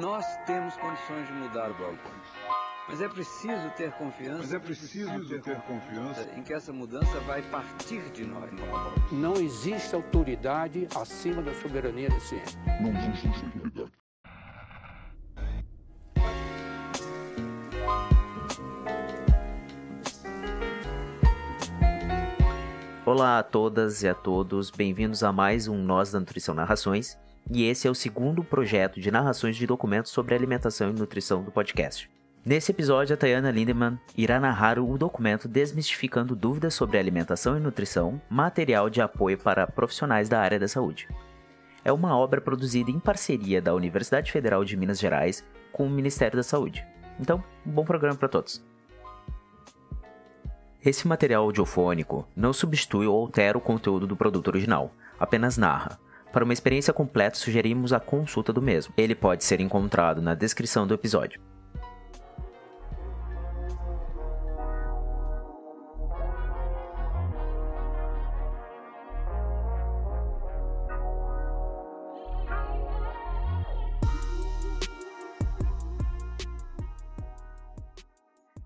Nós 0.00 0.26
temos 0.44 0.76
condições 0.76 1.24
de 1.28 1.32
mudar 1.34 1.70
o 1.70 1.74
balcão. 1.74 2.10
Mas 2.88 3.00
é 3.00 3.08
preciso 3.08 3.70
ter 3.76 3.92
confiança. 3.92 4.38
Mas 4.38 4.52
é 4.52 4.58
preciso 4.58 5.28
ter, 5.28 5.40
ter 5.40 5.60
confiança 5.60 6.28
em 6.36 6.42
que 6.42 6.52
essa 6.52 6.72
mudança 6.72 7.20
vai 7.20 7.40
partir 7.42 8.02
de 8.10 8.24
nós. 8.24 8.50
Não 9.12 9.34
existe 9.34 9.94
autoridade 9.94 10.88
acima 11.00 11.40
da 11.42 11.54
soberania 11.54 12.08
da 12.08 12.18
ciência. 12.18 12.58
Não 12.80 12.90
existe 12.90 13.44
autoridade. 13.44 13.92
Olá 23.06 23.38
a 23.38 23.42
todas 23.44 24.02
e 24.02 24.08
a 24.08 24.14
todos, 24.14 24.70
bem-vindos 24.70 25.22
a 25.22 25.30
mais 25.30 25.68
um 25.68 25.76
Nós 25.76 26.10
da 26.10 26.18
Nutrição 26.18 26.52
Narrações, 26.52 27.16
e 27.50 27.64
esse 27.64 27.86
é 27.86 27.90
o 27.90 27.94
segundo 27.94 28.42
projeto 28.42 29.00
de 29.00 29.10
narrações 29.10 29.56
de 29.56 29.66
documentos 29.66 30.12
sobre 30.12 30.34
alimentação 30.34 30.90
e 30.90 30.92
nutrição 30.92 31.42
do 31.42 31.50
podcast. 31.50 32.10
Nesse 32.44 32.72
episódio, 32.72 33.14
a 33.14 33.16
Tayana 33.16 33.50
Lindemann 33.50 33.98
irá 34.16 34.38
narrar 34.38 34.78
o 34.78 34.98
documento 34.98 35.48
Desmistificando 35.48 36.36
Dúvidas 36.36 36.74
sobre 36.74 36.98
Alimentação 36.98 37.56
e 37.56 37.60
Nutrição, 37.60 38.20
material 38.28 38.90
de 38.90 39.00
apoio 39.00 39.38
para 39.38 39.66
profissionais 39.66 40.28
da 40.28 40.40
área 40.40 40.58
da 40.58 40.68
saúde. 40.68 41.08
É 41.82 41.90
uma 41.90 42.16
obra 42.16 42.40
produzida 42.42 42.90
em 42.90 42.98
parceria 42.98 43.62
da 43.62 43.74
Universidade 43.74 44.30
Federal 44.30 44.62
de 44.62 44.76
Minas 44.76 44.98
Gerais 44.98 45.42
com 45.72 45.86
o 45.86 45.90
Ministério 45.90 46.36
da 46.36 46.42
Saúde. 46.42 46.84
Então, 47.18 47.42
um 47.66 47.70
bom 47.70 47.84
programa 47.84 48.16
para 48.16 48.28
todos. 48.28 48.62
Esse 50.84 51.08
material 51.08 51.44
audiofônico 51.44 52.28
não 52.36 52.52
substitui 52.52 53.06
ou 53.06 53.18
altera 53.18 53.56
o 53.56 53.60
conteúdo 53.60 54.06
do 54.06 54.16
produto 54.16 54.48
original, 54.48 54.92
apenas 55.18 55.56
narra. 55.56 55.98
Para 56.34 56.42
uma 56.42 56.52
experiência 56.52 56.92
completa, 56.92 57.38
sugerimos 57.38 57.92
a 57.92 58.00
consulta 58.00 58.52
do 58.52 58.60
mesmo. 58.60 58.92
Ele 58.96 59.14
pode 59.14 59.44
ser 59.44 59.60
encontrado 59.60 60.20
na 60.20 60.34
descrição 60.34 60.84
do 60.84 60.92
episódio. 60.92 61.40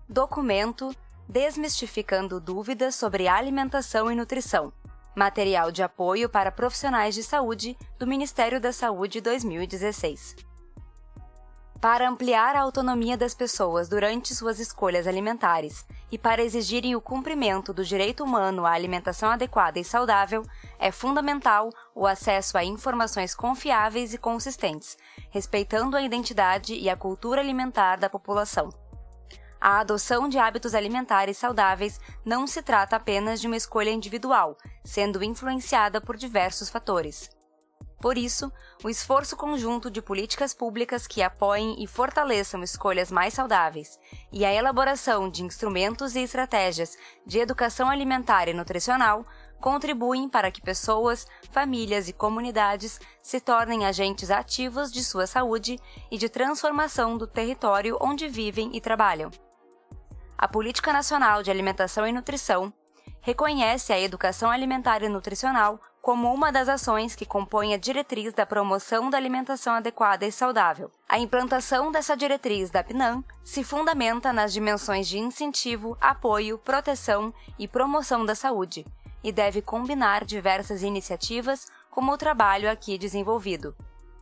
Documento 0.09 0.91
Desmistificando 1.27 2.39
dúvidas 2.39 2.95
sobre 2.95 3.27
alimentação 3.27 4.11
e 4.11 4.15
nutrição. 4.15 4.73
Material 5.15 5.71
de 5.71 5.81
apoio 5.81 6.29
para 6.29 6.51
profissionais 6.51 7.15
de 7.15 7.23
saúde 7.23 7.75
do 7.97 8.05
Ministério 8.05 8.61
da 8.61 8.71
Saúde 8.71 9.19
2016. 9.19 10.35
Para 11.81 12.07
ampliar 12.07 12.55
a 12.55 12.61
autonomia 12.61 13.17
das 13.17 13.33
pessoas 13.33 13.89
durante 13.89 14.35
suas 14.35 14.59
escolhas 14.59 15.07
alimentares 15.07 15.85
e 16.11 16.17
para 16.17 16.43
exigirem 16.43 16.95
o 16.95 17.01
cumprimento 17.01 17.73
do 17.73 17.83
direito 17.83 18.23
humano 18.23 18.65
à 18.65 18.71
alimentação 18.71 19.29
adequada 19.29 19.79
e 19.79 19.83
saudável, 19.83 20.43
é 20.77 20.91
fundamental 20.91 21.69
o 21.95 22.05
acesso 22.05 22.57
a 22.57 22.63
informações 22.63 23.33
confiáveis 23.33 24.13
e 24.13 24.17
consistentes, 24.17 24.97
respeitando 25.31 25.95
a 25.95 26.01
identidade 26.01 26.75
e 26.75 26.89
a 26.89 26.97
cultura 26.97 27.41
alimentar 27.41 27.95
da 27.95 28.09
população 28.09 28.69
a 29.59 29.79
adoção 29.79 30.29
de 30.29 30.37
hábitos 30.37 30.73
alimentares 30.73 31.37
saudáveis 31.37 31.99
não 32.23 32.47
se 32.47 32.61
trata 32.61 32.95
apenas 32.95 33.41
de 33.41 33.47
uma 33.47 33.57
escolha 33.57 33.89
individual, 33.89 34.57
sendo 34.83 35.23
influenciada 35.23 35.99
por 35.99 36.15
diversos 36.15 36.69
fatores. 36.69 37.29
Por 38.01 38.17
isso, 38.17 38.49
o 38.81 38.89
esforço 38.89 39.35
conjunto 39.35 39.91
de 39.91 40.01
políticas 40.01 40.53
públicas 40.53 41.05
que 41.05 41.21
apoiem 41.21 41.83
e 41.83 41.87
fortaleçam 41.87 42.63
escolhas 42.63 43.11
mais 43.11 43.33
saudáveis 43.33 43.99
e 44.31 44.45
a 44.45 44.53
elaboração 44.53 45.29
de 45.29 45.43
instrumentos 45.43 46.15
e 46.15 46.21
estratégias 46.21 46.97
de 47.25 47.39
educação 47.39 47.89
alimentar 47.89 48.47
e 48.47 48.53
nutricional 48.53 49.25
contribuem 49.59 50.29
para 50.29 50.49
que 50.49 50.61
pessoas, 50.61 51.27
famílias 51.51 52.07
e 52.07 52.13
comunidades 52.13 53.01
se 53.21 53.41
tornem 53.41 53.85
agentes 53.85 54.31
ativos 54.31 54.89
de 54.93 55.03
sua 55.03 55.27
saúde 55.27 55.77
e 56.09 56.17
de 56.17 56.29
transformação 56.29 57.17
do 57.17 57.27
território 57.27 57.97
onde 57.99 58.29
vivem 58.29 58.73
e 58.73 58.79
trabalham 58.79 59.29
a 60.39 60.47
Política 60.47 60.93
Nacional 60.93 61.43
de 61.43 61.51
Alimentação 61.51 62.07
e 62.07 62.13
Nutrição 62.13 62.71
reconhece 63.19 63.91
a 63.91 63.99
educação 63.99 64.49
alimentar 64.49 65.03
e 65.03 65.09
nutricional 65.09 65.81
como 66.01 66.33
uma 66.33 66.49
das 66.49 66.69
ações 66.69 67.13
que 67.13 67.25
compõem 67.25 67.73
a 67.73 67.77
diretriz 67.77 68.33
da 68.33 68.45
promoção 68.45 69.09
da 69.09 69.17
alimentação 69.17 69.73
adequada 69.73 70.25
e 70.25 70.31
saudável. 70.31 70.89
A 71.09 71.19
implantação 71.19 71.91
dessa 71.91 72.15
diretriz 72.15 72.69
da 72.69 72.81
PNAM 72.81 73.21
se 73.43 73.65
fundamenta 73.65 74.31
nas 74.31 74.53
dimensões 74.53 75.09
de 75.09 75.19
incentivo, 75.19 75.97
apoio, 75.99 76.57
proteção 76.57 77.33
e 77.59 77.67
promoção 77.67 78.25
da 78.25 78.33
saúde 78.33 78.85
e 79.21 79.33
deve 79.33 79.61
combinar 79.61 80.23
diversas 80.23 80.83
iniciativas 80.83 81.67
como 81.91 82.13
o 82.13 82.17
trabalho 82.17 82.71
aqui 82.71 82.97
desenvolvido. 82.97 83.75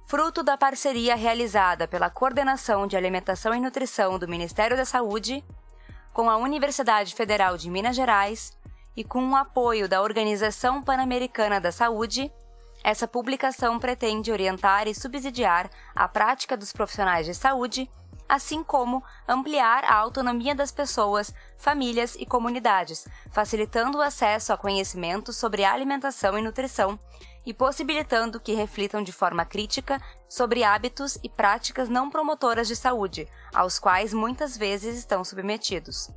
Fruto 0.07 0.41
da 0.41 0.57
parceria 0.57 1.15
realizada 1.15 1.87
pela 1.87 2.09
Coordenação 2.09 2.87
de 2.87 2.97
Alimentação 2.97 3.53
e 3.53 3.59
Nutrição 3.59 4.17
do 4.17 4.27
Ministério 4.27 4.75
da 4.75 4.85
Saúde, 4.85 5.43
com 6.17 6.31
a 6.31 6.37
Universidade 6.37 7.13
Federal 7.13 7.55
de 7.57 7.69
Minas 7.69 7.95
Gerais 7.95 8.51
e 8.95 9.03
com 9.03 9.23
o 9.29 9.35
apoio 9.35 9.87
da 9.87 10.01
Organização 10.01 10.81
Pan-Americana 10.81 11.61
da 11.61 11.71
Saúde, 11.71 12.31
essa 12.83 13.07
publicação 13.07 13.77
pretende 13.77 14.31
orientar 14.31 14.87
e 14.87 14.95
subsidiar 14.95 15.69
a 15.95 16.07
prática 16.07 16.57
dos 16.57 16.73
profissionais 16.73 17.27
de 17.27 17.35
saúde, 17.35 17.87
assim 18.27 18.63
como 18.63 19.03
ampliar 19.27 19.83
a 19.83 19.93
autonomia 19.93 20.55
das 20.55 20.71
pessoas, 20.71 21.31
famílias 21.55 22.15
e 22.15 22.25
comunidades, 22.25 23.07
facilitando 23.31 23.99
o 23.99 24.01
acesso 24.01 24.51
a 24.51 24.57
conhecimento 24.57 25.31
sobre 25.31 25.63
alimentação 25.63 26.35
e 26.35 26.41
nutrição 26.41 26.97
e 27.47 27.53
possibilitando 27.53 28.41
que 28.41 28.53
reflitam 28.53 29.01
de 29.01 29.13
forma 29.13 29.45
crítica 29.45 30.01
sobre 30.27 30.65
hábitos 30.65 31.17
e 31.23 31.29
práticas 31.29 31.87
não 31.87 32.09
promotoras 32.09 32.67
de 32.67 32.75
saúde, 32.75 33.25
aos 33.55 33.79
quais 33.79 34.13
muitas 34.13 34.57
vezes 34.57 34.97
estão 34.97 35.23
submetidos. 35.23 36.11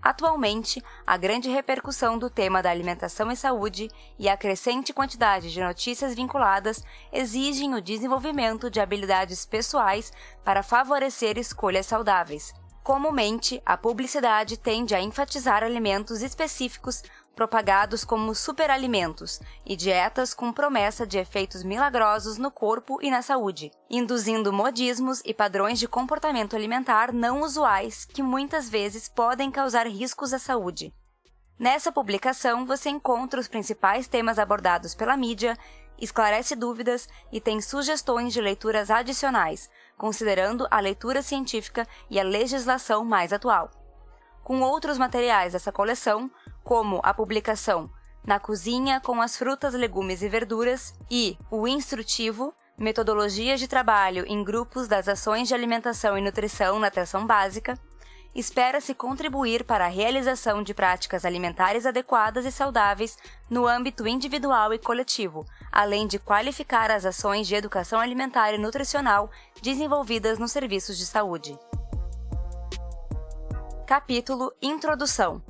Atualmente, 0.00 0.80
a 1.04 1.16
grande 1.16 1.50
repercussão 1.50 2.16
do 2.16 2.30
tema 2.30 2.62
da 2.62 2.70
alimentação 2.70 3.32
e 3.32 3.34
saúde 3.34 3.90
e 4.16 4.28
a 4.28 4.36
crescente 4.36 4.92
quantidade 4.92 5.52
de 5.52 5.60
notícias 5.60 6.14
vinculadas 6.14 6.80
exigem 7.12 7.74
o 7.74 7.82
desenvolvimento 7.82 8.70
de 8.70 8.78
habilidades 8.78 9.44
pessoais 9.44 10.12
para 10.44 10.62
favorecer 10.62 11.36
escolhas 11.38 11.86
saudáveis. 11.86 12.54
Comumente, 12.84 13.60
a 13.66 13.76
publicidade 13.76 14.56
tende 14.56 14.94
a 14.94 15.00
enfatizar 15.00 15.64
alimentos 15.64 16.22
específicos 16.22 17.02
propagados 17.36 18.02
como 18.02 18.34
superalimentos 18.34 19.40
e 19.64 19.76
dietas 19.76 20.32
com 20.32 20.50
promessa 20.50 21.06
de 21.06 21.18
efeitos 21.18 21.62
milagrosos 21.62 22.38
no 22.38 22.50
corpo 22.50 22.98
e 23.02 23.10
na 23.10 23.20
saúde, 23.20 23.70
induzindo 23.90 24.54
modismos 24.54 25.20
e 25.22 25.34
padrões 25.34 25.78
de 25.78 25.86
comportamento 25.86 26.56
alimentar 26.56 27.12
não 27.12 27.42
usuais 27.42 28.06
que 28.06 28.22
muitas 28.22 28.70
vezes 28.70 29.06
podem 29.06 29.50
causar 29.50 29.86
riscos 29.86 30.32
à 30.32 30.38
saúde. 30.38 30.94
Nessa 31.58 31.92
publicação 31.92 32.64
você 32.64 32.88
encontra 32.88 33.38
os 33.38 33.48
principais 33.48 34.08
temas 34.08 34.38
abordados 34.38 34.94
pela 34.94 35.16
mídia, 35.16 35.58
esclarece 36.00 36.56
dúvidas 36.56 37.06
e 37.30 37.38
tem 37.38 37.60
sugestões 37.60 38.32
de 38.32 38.40
leituras 38.40 38.90
adicionais, 38.90 39.68
considerando 39.98 40.66
a 40.70 40.80
leitura 40.80 41.20
científica 41.20 41.86
e 42.08 42.18
a 42.18 42.22
legislação 42.22 43.04
mais 43.04 43.30
atual. 43.30 43.70
Com 44.42 44.60
outros 44.60 44.96
materiais 44.96 45.54
dessa 45.54 45.72
coleção, 45.72 46.30
como 46.66 47.00
a 47.04 47.14
publicação 47.14 47.88
Na 48.26 48.40
Cozinha 48.40 49.00
com 49.00 49.22
as 49.22 49.36
Frutas, 49.36 49.72
Legumes 49.72 50.20
e 50.20 50.28
Verduras 50.28 50.92
e 51.08 51.38
o 51.48 51.68
instrutivo 51.68 52.52
Metodologias 52.76 53.60
de 53.60 53.68
Trabalho 53.68 54.24
em 54.26 54.42
Grupos 54.42 54.88
das 54.88 55.06
Ações 55.06 55.46
de 55.46 55.54
Alimentação 55.54 56.18
e 56.18 56.20
Nutrição 56.20 56.80
na 56.80 56.88
Atração 56.88 57.24
Básica, 57.24 57.78
espera-se 58.34 58.94
contribuir 58.94 59.62
para 59.62 59.84
a 59.84 59.88
realização 59.88 60.60
de 60.60 60.74
práticas 60.74 61.24
alimentares 61.24 61.86
adequadas 61.86 62.44
e 62.44 62.50
saudáveis 62.50 63.16
no 63.48 63.64
âmbito 63.64 64.04
individual 64.04 64.74
e 64.74 64.78
coletivo, 64.78 65.46
além 65.70 66.08
de 66.08 66.18
qualificar 66.18 66.90
as 66.90 67.06
ações 67.06 67.46
de 67.46 67.54
educação 67.54 68.00
alimentar 68.00 68.52
e 68.52 68.58
nutricional 68.58 69.30
desenvolvidas 69.62 70.36
nos 70.36 70.50
serviços 70.50 70.98
de 70.98 71.06
saúde. 71.06 71.56
Capítulo 73.86 74.52
Introdução 74.60 75.40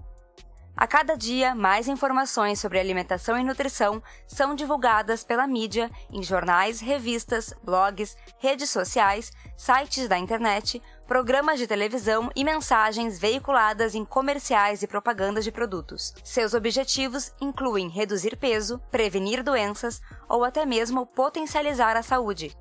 a 0.76 0.87
cada 0.87 1.17
dia, 1.17 1.55
mais 1.55 1.88
informações 1.88 2.61
sobre 2.61 2.78
alimentação 2.78 3.38
e 3.38 3.43
nutrição 3.43 4.02
são 4.26 4.55
divulgadas 4.55 5.25
pela 5.25 5.46
mídia 5.46 5.90
em 6.12 6.23
jornais, 6.23 6.81
revistas, 6.81 7.55
blogs, 7.62 8.14
redes 8.38 8.69
sociais, 8.69 9.32
sites 9.56 10.06
da 10.06 10.19
internet, 10.19 10.82
programas 11.06 11.58
de 11.58 11.67
televisão 11.67 12.31
e 12.37 12.44
mensagens 12.44 13.19
veiculadas 13.19 13.94
em 13.94 14.05
comerciais 14.05 14.82
e 14.82 14.87
propagandas 14.87 15.44
de 15.44 15.50
produtos. 15.50 16.12
Seus 16.23 16.52
objetivos 16.52 17.32
incluem 17.40 17.88
reduzir 17.88 18.37
peso, 18.37 18.78
prevenir 18.90 19.43
doenças 19.43 20.02
ou 20.28 20.44
até 20.44 20.67
mesmo 20.67 21.06
potencializar 21.06 21.96
a 21.96 22.02
saúde. 22.02 22.55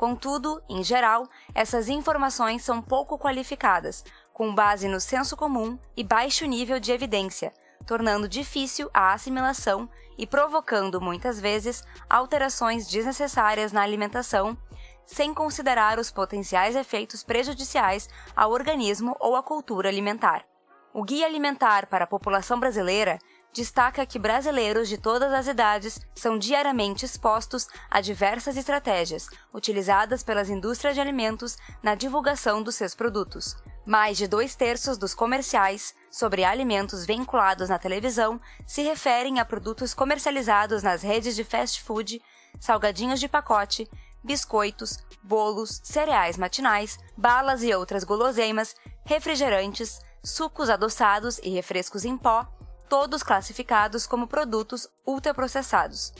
Contudo, 0.00 0.62
em 0.66 0.82
geral, 0.82 1.28
essas 1.54 1.90
informações 1.90 2.64
são 2.64 2.80
pouco 2.80 3.18
qualificadas, 3.18 4.02
com 4.40 4.54
base 4.54 4.88
no 4.88 4.98
senso 4.98 5.36
comum 5.36 5.78
e 5.94 6.02
baixo 6.02 6.46
nível 6.46 6.80
de 6.80 6.92
evidência, 6.92 7.52
tornando 7.86 8.26
difícil 8.26 8.88
a 8.94 9.12
assimilação 9.12 9.86
e 10.16 10.26
provocando 10.26 10.98
muitas 10.98 11.38
vezes 11.38 11.84
alterações 12.08 12.88
desnecessárias 12.88 13.70
na 13.70 13.82
alimentação, 13.82 14.56
sem 15.04 15.34
considerar 15.34 15.98
os 15.98 16.10
potenciais 16.10 16.74
efeitos 16.74 17.22
prejudiciais 17.22 18.08
ao 18.34 18.50
organismo 18.50 19.14
ou 19.20 19.36
à 19.36 19.42
cultura 19.42 19.90
alimentar. 19.90 20.46
O 20.94 21.04
Guia 21.04 21.26
Alimentar 21.26 21.86
para 21.88 22.04
a 22.04 22.08
População 22.08 22.58
Brasileira 22.58 23.18
destaca 23.52 24.06
que 24.06 24.18
brasileiros 24.18 24.88
de 24.88 24.96
todas 24.96 25.34
as 25.34 25.48
idades 25.48 26.00
são 26.14 26.38
diariamente 26.38 27.04
expostos 27.04 27.68
a 27.90 28.00
diversas 28.00 28.56
estratégias 28.56 29.28
utilizadas 29.52 30.22
pelas 30.22 30.48
indústrias 30.48 30.94
de 30.94 31.00
alimentos 31.02 31.58
na 31.82 31.94
divulgação 31.94 32.62
dos 32.62 32.76
seus 32.76 32.94
produtos. 32.94 33.54
Mais 33.90 34.16
de 34.16 34.28
dois 34.28 34.54
terços 34.54 34.96
dos 34.96 35.14
comerciais 35.14 35.92
sobre 36.12 36.44
alimentos 36.44 37.04
vinculados 37.04 37.68
na 37.68 37.76
televisão 37.76 38.40
se 38.64 38.82
referem 38.82 39.40
a 39.40 39.44
produtos 39.44 39.92
comercializados 39.92 40.84
nas 40.84 41.02
redes 41.02 41.34
de 41.34 41.42
fast 41.42 41.82
food, 41.82 42.22
salgadinhos 42.60 43.18
de 43.18 43.26
pacote, 43.26 43.90
biscoitos, 44.22 44.98
bolos, 45.24 45.80
cereais 45.82 46.36
matinais, 46.36 47.00
balas 47.16 47.64
e 47.64 47.74
outras 47.74 48.04
guloseimas, 48.04 48.76
refrigerantes, 49.04 49.98
sucos 50.22 50.70
adoçados 50.70 51.38
e 51.38 51.50
refrescos 51.50 52.04
em 52.04 52.16
pó, 52.16 52.46
todos 52.88 53.24
classificados 53.24 54.06
como 54.06 54.28
produtos 54.28 54.86
ultraprocessados. 55.04 56.12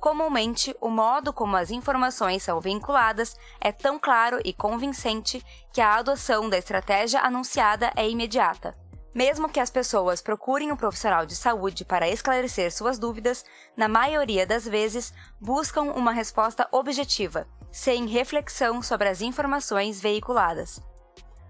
Comumente, 0.00 0.74
o 0.80 0.88
modo 0.88 1.30
como 1.30 1.56
as 1.56 1.70
informações 1.70 2.42
são 2.42 2.58
vinculadas 2.58 3.36
é 3.60 3.70
tão 3.70 3.98
claro 3.98 4.40
e 4.42 4.50
convincente 4.50 5.44
que 5.70 5.80
a 5.80 5.96
adoção 5.96 6.48
da 6.48 6.56
estratégia 6.56 7.20
anunciada 7.20 7.92
é 7.94 8.08
imediata. 8.08 8.74
Mesmo 9.14 9.48
que 9.48 9.60
as 9.60 9.68
pessoas 9.68 10.22
procurem 10.22 10.72
um 10.72 10.76
profissional 10.76 11.26
de 11.26 11.36
saúde 11.36 11.84
para 11.84 12.08
esclarecer 12.08 12.72
suas 12.72 12.98
dúvidas, 12.98 13.44
na 13.76 13.88
maioria 13.88 14.46
das 14.46 14.64
vezes 14.64 15.12
buscam 15.38 15.82
uma 15.82 16.12
resposta 16.12 16.66
objetiva, 16.72 17.46
sem 17.70 18.06
reflexão 18.06 18.82
sobre 18.82 19.06
as 19.08 19.20
informações 19.20 20.00
veiculadas. 20.00 20.80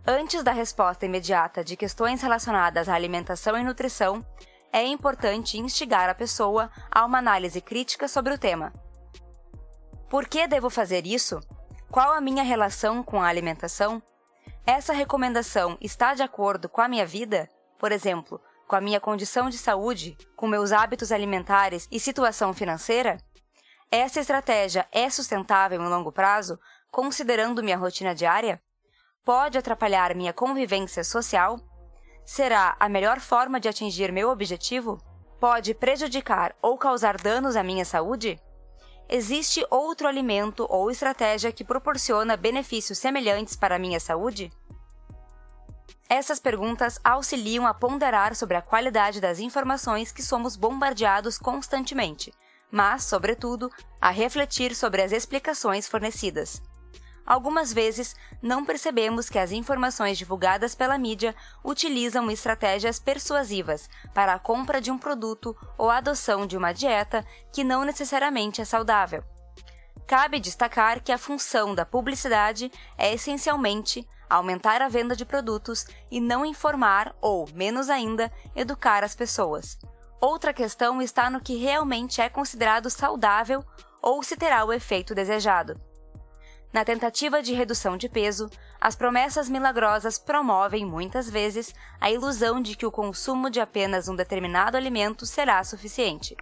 Antes 0.05 0.43
da 0.43 0.51
resposta 0.51 1.07
imediata 1.07 1.63
de 1.63 1.77
questões 1.77 2.21
relacionadas 2.23 2.89
à 2.89 2.95
alimentação 2.95 3.57
e 3.57 3.63
nutrição, 3.63 4.25
é 4.73 4.85
importante 4.85 5.59
instigar 5.59 6.09
a 6.09 6.15
pessoa 6.15 6.71
a 6.91 7.05
uma 7.05 7.19
análise 7.19 7.61
crítica 7.61 8.09
sobre 8.09 8.33
o 8.33 8.39
tema. 8.39 8.73
Por 10.09 10.27
que 10.27 10.47
devo 10.47 10.69
fazer 10.69 11.07
isso? 11.07 11.41
Qual 11.91 12.13
a 12.13 12.21
minha 12.21 12.43
relação 12.43 13.03
com 13.03 13.23
a 13.23 13.27
alimentação? 13.27 14.03
Essa 14.67 14.93
recomendação 14.93 15.77
está 15.81 16.15
de 16.15 16.23
acordo 16.23 16.69
com 16.69 16.81
a 16.81 16.89
minha 16.89 17.07
vida? 17.07 17.49
Por 17.79 17.93
exemplo, 17.93 18.41
com 18.69 18.77
a 18.77 18.81
minha 18.81 19.01
condição 19.01 19.49
de 19.49 19.59
saúde, 19.59 20.17
com 20.37 20.47
meus 20.47 20.71
hábitos 20.71 21.11
alimentares 21.11 21.89
e 21.91 21.99
situação 21.99 22.55
financeira? 22.55 23.19
Essa 23.91 24.21
estratégia 24.21 24.87
é 24.93 25.11
sustentável 25.11 25.83
em 25.83 25.89
longo 25.89 26.13
prazo, 26.13 26.59
considerando 26.91 27.63
minha 27.63 27.77
rotina 27.77 28.15
diária? 28.15 28.63
Pode 29.25 29.59
atrapalhar 29.59 30.15
minha 30.15 30.33
convivência 30.33 31.03
social? 31.03 31.59
Será 32.33 32.77
a 32.79 32.89
melhor 32.89 33.19
forma 33.19 33.59
de 33.59 33.69
atingir 33.69 34.13
meu 34.13 34.31
objetivo? 34.31 35.03
Pode 35.41 35.75
prejudicar 35.75 36.55
ou 36.63 36.79
causar 36.79 37.17
danos 37.17 37.57
à 37.57 37.63
minha 37.65 37.85
saúde? 37.85 38.41
Existe 39.09 39.67
outro 39.69 40.07
alimento 40.07 40.65
ou 40.71 40.93
estratégia 40.93 41.51
que 41.51 41.65
proporciona 41.65 42.37
benefícios 42.37 42.99
semelhantes 42.99 43.57
para 43.57 43.75
a 43.75 43.79
minha 43.81 43.99
saúde? 43.99 44.49
Essas 46.09 46.39
perguntas 46.39 47.01
auxiliam 47.03 47.67
a 47.67 47.75
ponderar 47.75 48.37
sobre 48.37 48.57
a 48.57 48.63
qualidade 48.63 49.21
das 49.21 49.41
informações 49.41 50.13
que 50.13 50.23
somos 50.23 50.55
bombardeados 50.55 51.37
constantemente, 51.37 52.33
mas, 52.71 53.03
sobretudo, 53.03 53.69
a 54.01 54.11
refletir 54.11 54.77
sobre 54.77 55.03
as 55.03 55.11
explicações 55.11 55.89
fornecidas. 55.89 56.63
Algumas 57.27 57.73
vezes, 57.73 58.17
não 58.43 58.65
percebemos 58.65 59.29
que 59.29 59.39
as 59.39 59.53
informações 59.53 60.19
divulgadas 60.19 60.75
pela 60.75 60.99
mídia 60.99 61.35
utilizam 61.65 62.31
estratégias 62.31 62.99
persuasivas 62.99 63.89
para 64.13 64.35
a 64.35 64.39
compra 64.39 64.81
de 64.81 64.91
um 64.91 64.99
produto 64.99 65.57
ou 65.79 65.91
a 65.91 65.99
adoção 65.99 66.47
de 66.47 66.57
uma 66.57 66.73
dieta 66.73 67.25
que 67.53 67.63
não 67.63 67.85
necessariamente 67.85 68.61
é 68.61 68.65
saudável. 68.65 69.23
Cabe 70.07 70.41
destacar 70.41 71.01
que 71.03 71.13
a 71.13 71.19
função 71.19 71.73
da 71.73 71.87
publicidade 71.87 72.71
é 72.99 73.15
essencialmente 73.15 74.05
aumentar 74.29 74.81
a 74.81 74.89
venda 74.89 75.15
de 75.15 75.25
produtos 75.25 75.87
e 76.11 76.21
não 76.21 76.45
informar 76.45 77.15
ou, 77.21 77.49
menos 77.53 77.91
ainda, 77.91 78.33
educar 78.55 79.05
as 79.05 79.15
pessoas. 79.15 79.79
Outra 80.21 80.53
questão 80.53 81.01
está 81.01 81.31
no 81.31 81.41
que 81.41 81.57
realmente 81.57 82.21
é 82.21 82.29
considerado 82.29 82.91
saudável 82.91 83.65
ou 84.03 84.23
se 84.23 84.37
terá 84.37 84.65
o 84.65 84.73
efeito 84.73 85.15
desejado. 85.15 85.90
Na 86.73 86.85
tentativa 86.85 87.43
de 87.43 87.53
redução 87.53 87.97
de 87.97 88.09
peso, 88.09 88.49
as 88.81 88.95
promessas 88.95 89.49
milagrosas 89.49 90.19
promovem 90.19 90.87
muitas 90.87 91.29
vezes 91.29 91.75
a 92.01 92.11
ilusão 92.11 92.61
de 92.63 92.77
que 92.77 92.87
o 92.87 92.93
consumo 92.93 93.51
de 93.51 93.61
apenas 93.61 94.09
um 94.09 94.15
determinado 94.15 94.77
alimento 94.77 95.27
será 95.27 95.63
suficiente. 95.65 96.37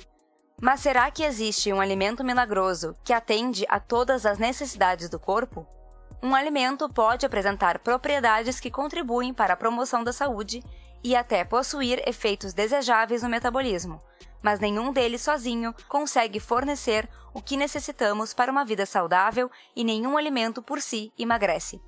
Mas 0.60 0.80
será 0.80 1.10
que 1.10 1.22
existe 1.22 1.72
um 1.72 1.80
alimento 1.80 2.22
milagroso 2.22 2.94
que 3.02 3.12
atende 3.12 3.64
a 3.68 3.80
todas 3.80 4.26
as 4.26 4.38
necessidades 4.38 5.08
do 5.08 5.18
corpo? 5.18 5.66
Um 6.22 6.34
alimento 6.34 6.88
pode 6.88 7.24
apresentar 7.24 7.78
propriedades 7.78 8.60
que 8.60 8.70
contribuem 8.70 9.32
para 9.32 9.54
a 9.54 9.56
promoção 9.56 10.02
da 10.02 10.12
saúde 10.12 10.62
e 11.02 11.14
até 11.14 11.44
possuir 11.44 12.02
efeitos 12.06 12.52
desejáveis 12.52 13.22
no 13.22 13.28
metabolismo, 13.28 14.00
mas 14.42 14.60
nenhum 14.60 14.92
deles 14.92 15.22
sozinho 15.22 15.74
consegue 15.88 16.40
fornecer 16.40 17.08
o 17.34 17.42
que 17.42 17.56
necessitamos 17.56 18.34
para 18.34 18.50
uma 18.50 18.64
vida 18.64 18.86
saudável 18.86 19.50
e 19.74 19.84
nenhum 19.84 20.16
alimento 20.16 20.62
por 20.62 20.80
si 20.80 21.12
emagrece. 21.18 21.80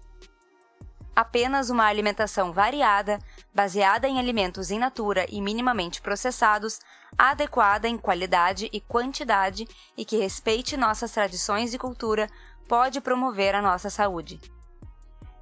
Apenas 1.14 1.70
uma 1.70 1.85
alimentação 1.85 2.52
variada, 2.52 3.19
baseada 3.55 4.08
em 4.08 4.19
alimentos 4.19 4.70
in 4.70 4.79
natura 4.79 5.26
e 5.29 5.41
minimamente 5.41 6.00
processados, 6.00 6.81
adequada 7.19 7.88
em 7.88 7.99
qualidade 7.99 8.70
e 8.73 8.81
quantidade 8.81 9.69
e 9.97 10.05
que 10.05 10.17
respeite 10.17 10.76
nossas 10.76 11.11
tradições 11.12 11.75
e 11.75 11.78
cultura, 11.78 12.28
pode 12.69 13.00
promover 13.00 13.54
a 13.54 13.61
nossa 13.61 13.90
saúde. 13.90 14.40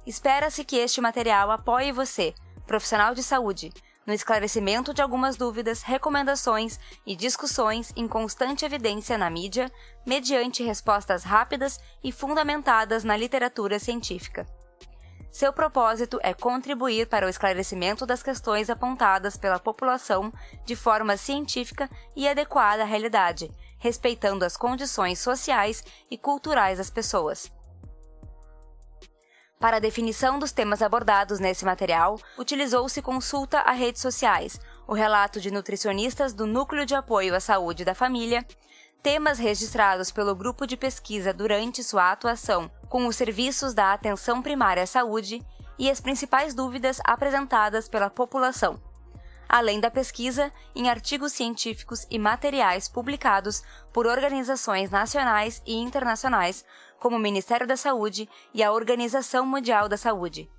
Espera-se 0.05 0.65
que 0.65 0.75
este 0.75 0.99
material 0.99 1.51
apoie 1.51 1.91
você, 1.91 2.33
profissional 2.65 3.13
de 3.13 3.21
saúde, 3.21 3.71
no 4.09 4.15
esclarecimento 4.15 4.91
de 4.91 5.03
algumas 5.03 5.37
dúvidas, 5.37 5.83
recomendações 5.83 6.79
e 7.05 7.15
discussões 7.15 7.93
em 7.95 8.07
constante 8.07 8.65
evidência 8.65 9.19
na 9.19 9.29
mídia, 9.29 9.71
mediante 10.03 10.63
respostas 10.63 11.23
rápidas 11.23 11.79
e 12.03 12.11
fundamentadas 12.11 13.03
na 13.03 13.15
literatura 13.15 13.77
científica. 13.77 14.47
Seu 15.31 15.53
propósito 15.53 16.19
é 16.23 16.33
contribuir 16.33 17.05
para 17.05 17.27
o 17.27 17.29
esclarecimento 17.29 18.03
das 18.03 18.23
questões 18.23 18.67
apontadas 18.67 19.37
pela 19.37 19.59
população 19.59 20.33
de 20.65 20.75
forma 20.75 21.15
científica 21.15 21.87
e 22.15 22.27
adequada 22.27 22.81
à 22.81 22.85
realidade, 22.87 23.51
respeitando 23.77 24.43
as 24.43 24.57
condições 24.57 25.19
sociais 25.19 25.83
e 26.09 26.17
culturais 26.17 26.79
das 26.79 26.89
pessoas. 26.89 27.51
Para 29.59 29.75
a 29.75 29.81
definição 29.81 30.39
dos 30.39 30.53
temas 30.53 30.81
abordados 30.81 31.37
nesse 31.37 31.65
material, 31.65 32.17
utilizou-se 32.37 33.01
consulta 33.01 33.59
a 33.59 33.73
redes 33.73 34.01
sociais, 34.01 34.57
o 34.87 34.93
relato 34.93 35.41
de 35.41 35.51
nutricionistas 35.51 36.33
do 36.33 36.47
Núcleo 36.47 36.85
de 36.85 36.95
Apoio 36.95 37.35
à 37.35 37.41
Saúde 37.41 37.83
da 37.83 37.93
Família, 37.93 38.45
temas 39.03 39.37
registrados 39.37 40.11
pelo 40.11 40.33
grupo 40.33 40.65
de 40.65 40.77
pesquisa 40.77 41.33
durante 41.33 41.83
sua 41.83 42.09
atuação 42.09 42.71
com 42.87 43.05
os 43.05 43.17
serviços 43.17 43.73
da 43.73 43.91
atenção 43.91 44.41
primária 44.41 44.83
à 44.83 44.87
saúde 44.87 45.45
e 45.77 45.91
as 45.91 45.99
principais 45.99 46.53
dúvidas 46.53 47.01
apresentadas 47.03 47.89
pela 47.89 48.09
população. 48.09 48.81
Além 49.49 49.79
da 49.81 49.91
pesquisa 49.91 50.53
em 50.73 50.89
artigos 50.89 51.33
científicos 51.33 52.05
e 52.09 52.17
materiais 52.17 52.87
publicados 52.87 53.61
por 53.91 54.07
organizações 54.07 54.89
nacionais 54.89 55.61
e 55.65 55.73
internacionais, 55.75 56.63
como 56.99 57.15
o 57.15 57.19
Ministério 57.19 57.65
da 57.65 57.77
Saúde 57.77 58.29
e 58.53 58.61
a 58.61 58.71
Organização 58.71 59.45
Mundial 59.45 59.87
da 59.87 59.97
Saúde. 59.97 60.49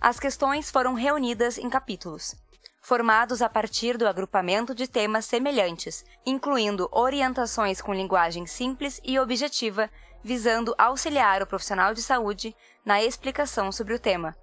As 0.00 0.18
questões 0.18 0.70
foram 0.70 0.94
reunidas 0.94 1.58
em 1.58 1.68
capítulos, 1.70 2.34
formados 2.80 3.42
a 3.42 3.48
partir 3.48 3.96
do 3.96 4.06
agrupamento 4.06 4.74
de 4.74 4.86
temas 4.86 5.24
semelhantes, 5.24 6.04
incluindo 6.24 6.88
orientações 6.92 7.80
com 7.80 7.92
linguagem 7.92 8.46
simples 8.46 9.00
e 9.02 9.18
objetiva, 9.18 9.90
visando 10.22 10.74
auxiliar 10.78 11.42
o 11.42 11.46
profissional 11.46 11.94
de 11.94 12.02
saúde 12.02 12.54
na 12.84 13.02
explicação 13.02 13.72
sobre 13.72 13.94
o 13.94 13.98
tema. 13.98 14.36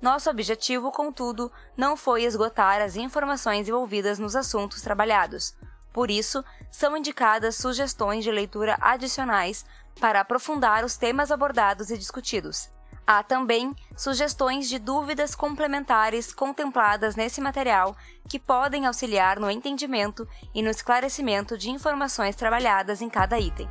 Nosso 0.00 0.30
objetivo, 0.30 0.92
contudo, 0.92 1.50
não 1.76 1.96
foi 1.96 2.22
esgotar 2.22 2.80
as 2.80 2.96
informações 2.96 3.68
envolvidas 3.68 4.18
nos 4.18 4.36
assuntos 4.36 4.80
trabalhados. 4.80 5.56
Por 5.92 6.10
isso, 6.10 6.44
são 6.70 6.96
indicadas 6.96 7.56
sugestões 7.56 8.22
de 8.22 8.30
leitura 8.30 8.76
adicionais 8.80 9.64
para 10.00 10.20
aprofundar 10.20 10.84
os 10.84 10.96
temas 10.96 11.30
abordados 11.30 11.90
e 11.90 11.98
discutidos. 11.98 12.70
Há 13.10 13.22
também 13.22 13.74
sugestões 13.96 14.68
de 14.68 14.78
dúvidas 14.78 15.34
complementares 15.34 16.32
contempladas 16.34 17.16
nesse 17.16 17.40
material 17.40 17.96
que 18.28 18.38
podem 18.38 18.84
auxiliar 18.84 19.40
no 19.40 19.50
entendimento 19.50 20.28
e 20.54 20.60
no 20.60 20.68
esclarecimento 20.68 21.56
de 21.56 21.70
informações 21.70 22.36
trabalhadas 22.36 23.00
em 23.00 23.08
cada 23.08 23.38
item. 23.38 23.66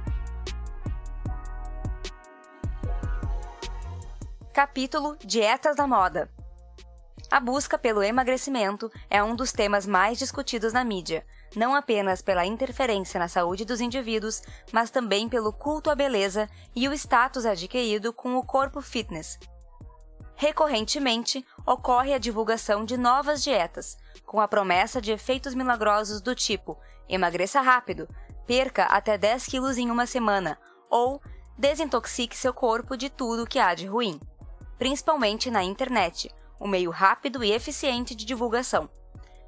Capítulo 4.51 5.15
Dietas 5.23 5.75
da 5.75 5.85
Moda 5.85 6.31
A 7.29 7.39
busca 7.39 7.77
pelo 7.77 8.01
emagrecimento 8.01 8.91
é 9.07 9.21
um 9.21 9.35
dos 9.35 9.51
temas 9.51 9.85
mais 9.85 10.17
discutidos 10.17 10.73
na 10.73 10.83
mídia, 10.83 11.23
não 11.55 11.75
apenas 11.75 12.21
pela 12.21 12.45
interferência 12.45 13.19
na 13.19 13.27
saúde 13.27 13.65
dos 13.65 13.81
indivíduos, 13.81 14.41
mas 14.71 14.89
também 14.89 15.29
pelo 15.29 15.53
culto 15.53 15.89
à 15.89 15.95
beleza 15.95 16.49
e 16.75 16.87
o 16.87 16.93
status 16.93 17.45
adquirido 17.45 18.11
com 18.13 18.35
o 18.35 18.43
corpo 18.45 18.81
fitness. 18.81 19.39
Recorrentemente, 20.35 21.43
ocorre 21.65 22.13
a 22.13 22.19
divulgação 22.19 22.85
de 22.85 22.95
novas 22.95 23.43
dietas, 23.43 23.97
com 24.25 24.39
a 24.39 24.47
promessa 24.47 25.01
de 25.01 25.11
efeitos 25.11 25.55
milagrosos 25.55 26.21
do 26.21 26.35
tipo 26.35 26.77
emagreça 27.09 27.61
rápido, 27.61 28.07
perca 28.45 28.83
até 28.85 29.17
10 29.17 29.45
quilos 29.47 29.77
em 29.77 29.89
uma 29.89 30.05
semana 30.05 30.59
ou 30.89 31.21
desintoxique 31.57 32.37
seu 32.37 32.53
corpo 32.53 32.95
de 32.95 33.09
tudo 33.09 33.47
que 33.47 33.59
há 33.59 33.73
de 33.73 33.87
ruim, 33.87 34.19
principalmente 34.77 35.49
na 35.49 35.63
internet, 35.63 36.29
um 36.59 36.67
meio 36.67 36.91
rápido 36.91 37.43
e 37.43 37.51
eficiente 37.51 38.13
de 38.13 38.25
divulgação. 38.25 38.89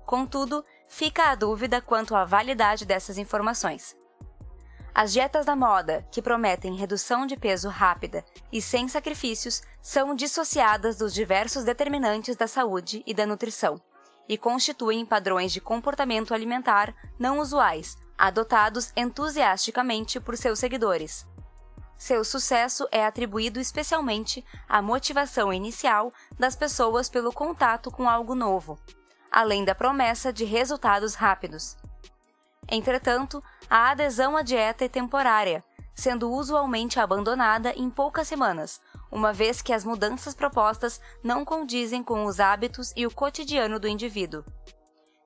Contudo, 0.06 0.64
fica 0.90 1.30
a 1.30 1.36
dúvida 1.36 1.80
quanto 1.80 2.16
à 2.16 2.26
validade 2.26 2.84
dessas 2.84 3.18
informações. 3.18 3.96
As 4.94 5.14
dietas 5.14 5.46
da 5.46 5.56
moda, 5.56 6.06
que 6.12 6.22
prometem 6.22 6.76
redução 6.76 7.26
de 7.26 7.38
peso 7.38 7.70
rápida 7.70 8.26
e 8.52 8.62
sem 8.62 8.88
sacrifícios, 8.90 9.62
são 9.82 10.14
dissociadas 10.14 10.98
dos 10.98 11.14
diversos 11.14 11.64
determinantes 11.64 12.36
da 12.36 12.48
saúde 12.48 13.04
e 13.06 13.14
da 13.14 13.26
nutrição 13.26 13.80
e 14.28 14.38
constituem 14.38 15.06
padrões 15.06 15.54
de 15.54 15.62
comportamento 15.62 16.34
alimentar 16.34 16.94
não 17.18 17.40
usuais, 17.40 17.98
adotados 18.18 18.92
entusiasticamente 18.96 20.20
por 20.20 20.36
seus 20.36 20.60
seguidores. 20.60 21.26
Seu 21.96 22.24
sucesso 22.24 22.88
é 22.92 23.06
atribuído 23.06 23.60
especialmente 23.60 24.46
à 24.68 24.82
motivação 24.82 25.52
inicial 25.52 26.14
das 26.38 26.56
pessoas 26.56 27.10
pelo 27.10 27.34
contato 27.34 27.92
com 27.92 28.08
algo 28.08 28.36
novo, 28.36 28.80
além 29.32 29.64
da 29.64 29.76
promessa 29.76 30.32
de 30.34 30.46
resultados 30.46 31.16
rápidos. 31.16 31.78
Entretanto, 32.70 33.44
a 33.70 33.92
adesão 33.92 34.38
à 34.38 34.42
dieta 34.42 34.86
é 34.86 34.90
temporária, 34.90 35.64
sendo 35.96 36.32
usualmente 36.32 37.00
abandonada 37.00 37.74
em 37.76 37.90
poucas 37.90 38.28
semanas, 38.28 38.80
uma 39.12 39.34
vez 39.34 39.62
que 39.62 39.74
as 39.74 39.84
mudanças 39.84 40.36
propostas 40.36 41.02
não 41.24 41.44
condizem 41.44 42.04
com 42.04 42.26
os 42.26 42.40
hábitos 42.40 42.94
e 42.96 43.06
o 43.06 43.12
cotidiano 43.12 43.80
do 43.80 43.88
indivíduo. 43.88 44.44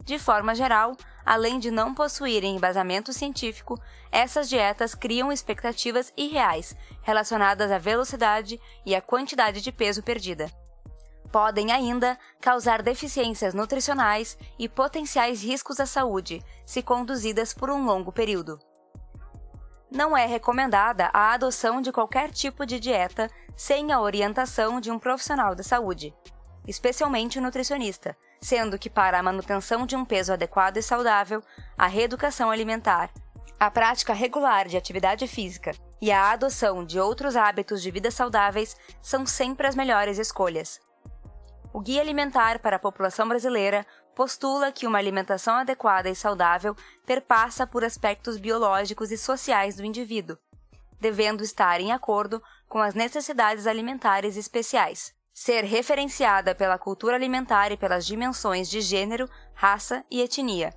De 0.03 0.17
forma 0.19 0.55
geral, 0.55 0.97
além 1.25 1.59
de 1.59 1.71
não 1.71 1.93
possuírem 1.93 2.55
embasamento 2.55 3.13
científico, 3.13 3.79
essas 4.11 4.49
dietas 4.49 4.95
criam 4.95 5.31
expectativas 5.31 6.11
irreais 6.17 6.75
relacionadas 7.01 7.71
à 7.71 7.77
velocidade 7.77 8.59
e 8.85 8.95
à 8.95 9.01
quantidade 9.01 9.61
de 9.61 9.71
peso 9.71 10.03
perdida 10.03 10.51
podem 11.33 11.71
ainda 11.71 12.15
causar 12.39 12.83
deficiências 12.83 13.55
nutricionais 13.55 14.37
e 14.59 14.69
potenciais 14.69 15.43
riscos 15.43 15.79
à 15.79 15.85
saúde, 15.87 16.45
se 16.63 16.83
conduzidas 16.83 17.55
por 17.55 17.71
um 17.71 17.83
longo 17.83 18.11
período. 18.11 18.59
Não 19.91 20.15
é 20.15 20.27
recomendada 20.27 21.09
a 21.11 21.33
adoção 21.33 21.81
de 21.81 21.91
qualquer 21.91 22.29
tipo 22.29 22.67
de 22.67 22.79
dieta 22.79 23.31
sem 23.57 23.91
a 23.91 23.99
orientação 23.99 24.79
de 24.79 24.91
um 24.91 24.99
profissional 24.99 25.55
da 25.55 25.63
saúde, 25.63 26.13
especialmente 26.67 27.39
o 27.39 27.41
nutricionista, 27.41 28.15
sendo 28.39 28.77
que 28.77 28.89
para 28.89 29.17
a 29.17 29.23
manutenção 29.23 29.87
de 29.87 29.95
um 29.95 30.05
peso 30.05 30.33
adequado 30.33 30.77
e 30.77 30.83
saudável, 30.83 31.41
a 31.75 31.87
reeducação 31.87 32.51
alimentar, 32.51 33.09
a 33.59 33.71
prática 33.71 34.13
regular 34.13 34.67
de 34.67 34.77
atividade 34.77 35.27
física 35.27 35.71
e 35.99 36.11
a 36.11 36.29
adoção 36.29 36.85
de 36.85 36.99
outros 36.99 37.35
hábitos 37.35 37.81
de 37.81 37.89
vida 37.89 38.11
saudáveis 38.11 38.77
são 39.01 39.25
sempre 39.25 39.65
as 39.65 39.75
melhores 39.75 40.19
escolhas 40.19 40.79
o 41.73 41.79
Guia 41.81 42.01
Alimentar 42.01 42.59
para 42.59 42.75
a 42.75 42.79
População 42.79 43.27
Brasileira 43.27 43.85
postula 44.15 44.71
que 44.71 44.85
uma 44.85 44.99
alimentação 44.99 45.55
adequada 45.55 46.07
e 46.07 46.15
saudável 46.15 46.75
perpassa 47.03 47.65
por 47.65 47.83
aspectos 47.83 48.37
biológicos 48.37 49.11
e 49.11 49.17
sociais 49.17 49.75
do 49.75 49.83
indivíduo, 49.83 50.37
devendo 50.99 51.43
estar 51.43 51.81
em 51.81 51.91
acordo 51.91 52.41
com 52.69 52.77
as 52.77 52.93
necessidades 52.93 53.65
alimentares 53.65 54.37
especiais, 54.37 55.15
ser 55.33 55.63
referenciada 55.63 56.53
pela 56.53 56.77
cultura 56.77 57.15
alimentar 57.15 57.71
e 57.71 57.77
pelas 57.77 58.05
dimensões 58.05 58.69
de 58.69 58.79
gênero, 58.79 59.27
raça 59.55 60.05
e 60.11 60.21
etnia, 60.21 60.71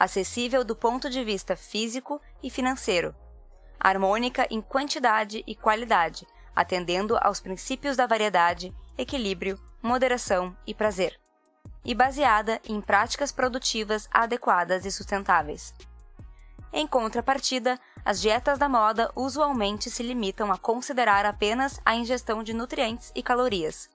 acessível 0.00 0.64
do 0.64 0.74
ponto 0.74 1.10
de 1.10 1.22
vista 1.22 1.54
físico 1.54 2.18
e 2.42 2.48
financeiro, 2.48 3.14
harmônica 3.78 4.46
em 4.50 4.62
quantidade 4.62 5.44
e 5.46 5.54
qualidade, 5.54 6.26
atendendo 6.56 7.18
aos 7.20 7.38
princípios 7.38 7.98
da 7.98 8.06
variedade, 8.06 8.74
equilíbrio, 8.96 9.60
moderação 9.82 10.56
e 10.66 10.72
prazer, 10.72 11.18
e 11.84 11.94
baseada 11.94 12.60
em 12.68 12.80
práticas 12.80 13.32
produtivas 13.32 14.08
adequadas 14.12 14.86
e 14.86 14.92
sustentáveis. 14.92 15.74
Em 16.72 16.86
contrapartida, 16.86 17.78
as 18.04 18.20
dietas 18.20 18.58
da 18.58 18.68
moda 18.68 19.10
usualmente 19.14 19.90
se 19.90 20.02
limitam 20.02 20.50
a 20.50 20.56
considerar 20.56 21.26
apenas 21.26 21.80
a 21.84 21.94
ingestão 21.94 22.42
de 22.42 22.52
nutrientes 22.52 23.12
e 23.14 23.22
calorias, 23.22 23.90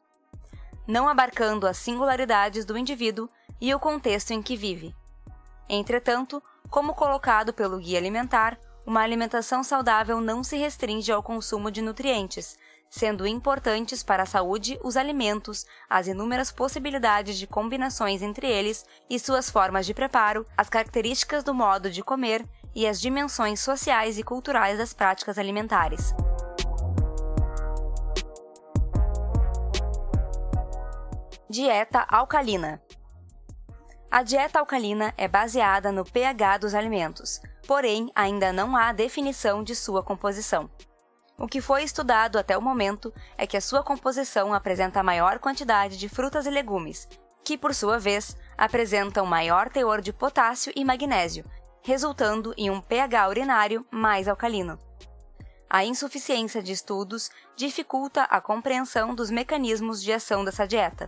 não 0.86 1.08
abarcando 1.08 1.66
as 1.66 1.78
singularidades 1.78 2.66
do 2.66 2.78
indivíduo 2.78 3.28
e 3.60 3.74
o 3.74 3.80
contexto 3.80 4.32
em 4.32 4.42
que 4.42 4.56
vive. 4.56 4.96
Entretanto, 5.68 6.42
como 6.70 6.94
colocado 6.94 7.54
pelo 7.54 7.80
Guia 7.80 7.98
Alimentar, 7.98 8.58
uma 8.86 9.02
alimentação 9.02 9.64
saudável 9.64 10.22
não 10.22 10.44
se 10.44 10.56
restringe 10.56 11.12
ao 11.12 11.24
consumo 11.24 11.70
de 11.70 11.82
nutrientes, 11.82 12.58
sendo 12.90 13.28
importantes 13.28 14.04
para 14.04 14.24
a 14.24 14.26
saúde 14.26 14.80
os 14.84 14.98
alimentos, 14.98 15.66
as 15.90 16.08
inúmeras 16.08 16.52
possibilidades 16.52 17.38
de 17.38 17.48
combinações 17.48 18.22
entre 18.22 18.48
eles 18.48 18.86
e 19.10 19.20
suas 19.20 19.50
formas 19.50 19.86
de 19.86 19.94
preparo, 19.94 20.46
as 20.56 20.70
características 20.70 21.44
do 21.44 21.54
modo 21.54 21.90
de 21.90 22.04
comer 22.04 22.46
e 22.74 22.88
as 22.88 23.02
dimensões 23.02 23.60
sociais 23.60 24.18
e 24.18 24.24
culturais 24.24 24.78
das 24.78 24.94
práticas 24.94 25.38
alimentares. 25.38 26.14
Dieta 31.50 32.06
alcalina. 32.10 32.82
A 34.12 34.22
dieta 34.22 34.60
alcalina 34.60 35.14
é 35.18 35.28
baseada 35.28 35.92
no 35.92 36.04
pH 36.06 36.60
dos 36.60 36.76
alimentos, 36.76 37.42
porém 37.66 38.12
ainda 38.14 38.54
não 38.54 38.76
há 38.76 38.92
definição 38.92 39.64
de 39.64 39.76
sua 39.76 40.04
composição. 40.04 40.70
O 41.40 41.48
que 41.48 41.62
foi 41.62 41.84
estudado 41.84 42.40
até 42.40 42.58
o 42.58 42.62
momento 42.62 43.14
é 43.38 43.46
que 43.46 43.56
a 43.56 43.62
sua 43.62 43.84
composição 43.84 44.54
apresenta 44.54 45.04
maior 45.04 45.38
quantidade 45.38 45.96
de 45.96 46.10
frutas 46.10 46.48
e 46.48 46.50
legumes, 46.50 47.08
que, 47.44 47.56
por 47.56 47.76
sua 47.76 48.00
vez, 48.00 48.36
apresentam 48.58 49.24
maior 49.24 49.70
teor 49.70 50.02
de 50.02 50.12
potássio 50.12 50.74
e 50.76 50.84
magnésio, 50.84 51.46
resultando 51.84 52.56
em 52.58 52.72
um 52.72 52.82
pH 52.82 53.30
urinário 53.30 53.86
mais 53.92 54.28
alcalino. 54.28 54.80
A 55.70 55.86
insuficiência 55.86 56.64
de 56.64 56.72
estudos 56.72 57.30
dificulta 57.56 58.24
a 58.24 58.42
compreensão 58.42 59.14
dos 59.14 59.30
mecanismos 59.30 60.02
de 60.02 60.12
ação 60.12 60.44
dessa 60.44 60.66
dieta. 60.66 61.08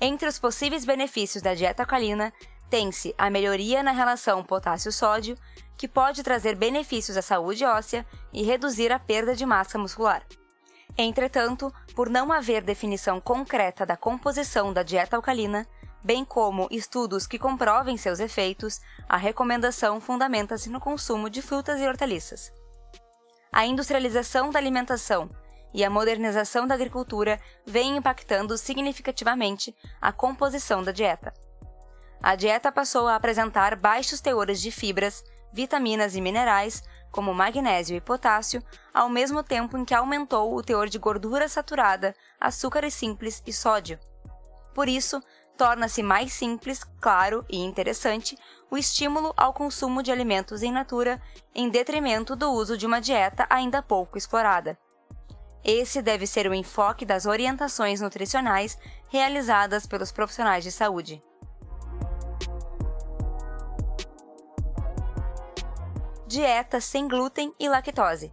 Entre 0.00 0.26
os 0.26 0.40
possíveis 0.40 0.84
benefícios 0.84 1.42
da 1.42 1.54
dieta 1.54 1.84
alcalina, 1.84 2.32
tem-se 2.68 3.14
a 3.16 3.30
melhoria 3.30 3.82
na 3.82 3.92
relação 3.92 4.42
potássio-sódio, 4.42 5.36
que 5.80 5.88
pode 5.88 6.22
trazer 6.22 6.56
benefícios 6.56 7.16
à 7.16 7.22
saúde 7.22 7.64
óssea 7.64 8.04
e 8.34 8.42
reduzir 8.42 8.92
a 8.92 8.98
perda 8.98 9.34
de 9.34 9.46
massa 9.46 9.78
muscular. 9.78 10.22
Entretanto, 10.98 11.72
por 11.96 12.10
não 12.10 12.30
haver 12.30 12.62
definição 12.62 13.18
concreta 13.18 13.86
da 13.86 13.96
composição 13.96 14.74
da 14.74 14.82
dieta 14.82 15.16
alcalina, 15.16 15.66
bem 16.04 16.22
como 16.22 16.68
estudos 16.70 17.26
que 17.26 17.38
comprovem 17.38 17.96
seus 17.96 18.20
efeitos, 18.20 18.78
a 19.08 19.16
recomendação 19.16 20.02
fundamenta-se 20.02 20.68
no 20.68 20.78
consumo 20.78 21.30
de 21.30 21.40
frutas 21.40 21.80
e 21.80 21.88
hortaliças. 21.88 22.52
A 23.50 23.64
industrialização 23.64 24.50
da 24.50 24.58
alimentação 24.58 25.30
e 25.72 25.82
a 25.82 25.88
modernização 25.88 26.66
da 26.66 26.74
agricultura 26.74 27.40
vêm 27.64 27.96
impactando 27.96 28.58
significativamente 28.58 29.74
a 29.98 30.12
composição 30.12 30.84
da 30.84 30.92
dieta. 30.92 31.32
A 32.22 32.34
dieta 32.34 32.70
passou 32.70 33.08
a 33.08 33.16
apresentar 33.16 33.76
baixos 33.76 34.20
teores 34.20 34.60
de 34.60 34.70
fibras, 34.70 35.24
vitaminas 35.52 36.14
e 36.14 36.20
minerais, 36.20 36.82
como 37.10 37.34
magnésio 37.34 37.96
e 37.96 38.00
potássio, 38.00 38.62
ao 38.94 39.08
mesmo 39.08 39.42
tempo 39.42 39.76
em 39.76 39.84
que 39.84 39.94
aumentou 39.94 40.54
o 40.54 40.62
teor 40.62 40.88
de 40.88 40.98
gordura 40.98 41.48
saturada, 41.48 42.14
açúcares 42.40 42.94
simples 42.94 43.42
e 43.46 43.52
sódio. 43.52 43.98
Por 44.74 44.88
isso, 44.88 45.22
torna-se 45.56 46.02
mais 46.02 46.32
simples, 46.32 46.84
claro 47.00 47.44
e 47.48 47.58
interessante 47.58 48.38
o 48.70 48.78
estímulo 48.78 49.34
ao 49.36 49.52
consumo 49.52 50.02
de 50.02 50.12
alimentos 50.12 50.62
em 50.62 50.72
natura 50.72 51.20
em 51.54 51.68
detrimento 51.68 52.36
do 52.36 52.50
uso 52.50 52.78
de 52.78 52.86
uma 52.86 53.00
dieta 53.00 53.46
ainda 53.50 53.82
pouco 53.82 54.16
explorada. 54.16 54.78
Esse 55.62 56.00
deve 56.00 56.26
ser 56.26 56.46
o 56.46 56.54
enfoque 56.54 57.04
das 57.04 57.26
orientações 57.26 58.00
nutricionais 58.00 58.78
realizadas 59.10 59.86
pelos 59.86 60.10
profissionais 60.10 60.64
de 60.64 60.72
saúde. 60.72 61.20
Dieta 66.30 66.80
sem 66.80 67.08
glúten 67.08 67.52
e 67.58 67.68
lactose. 67.68 68.30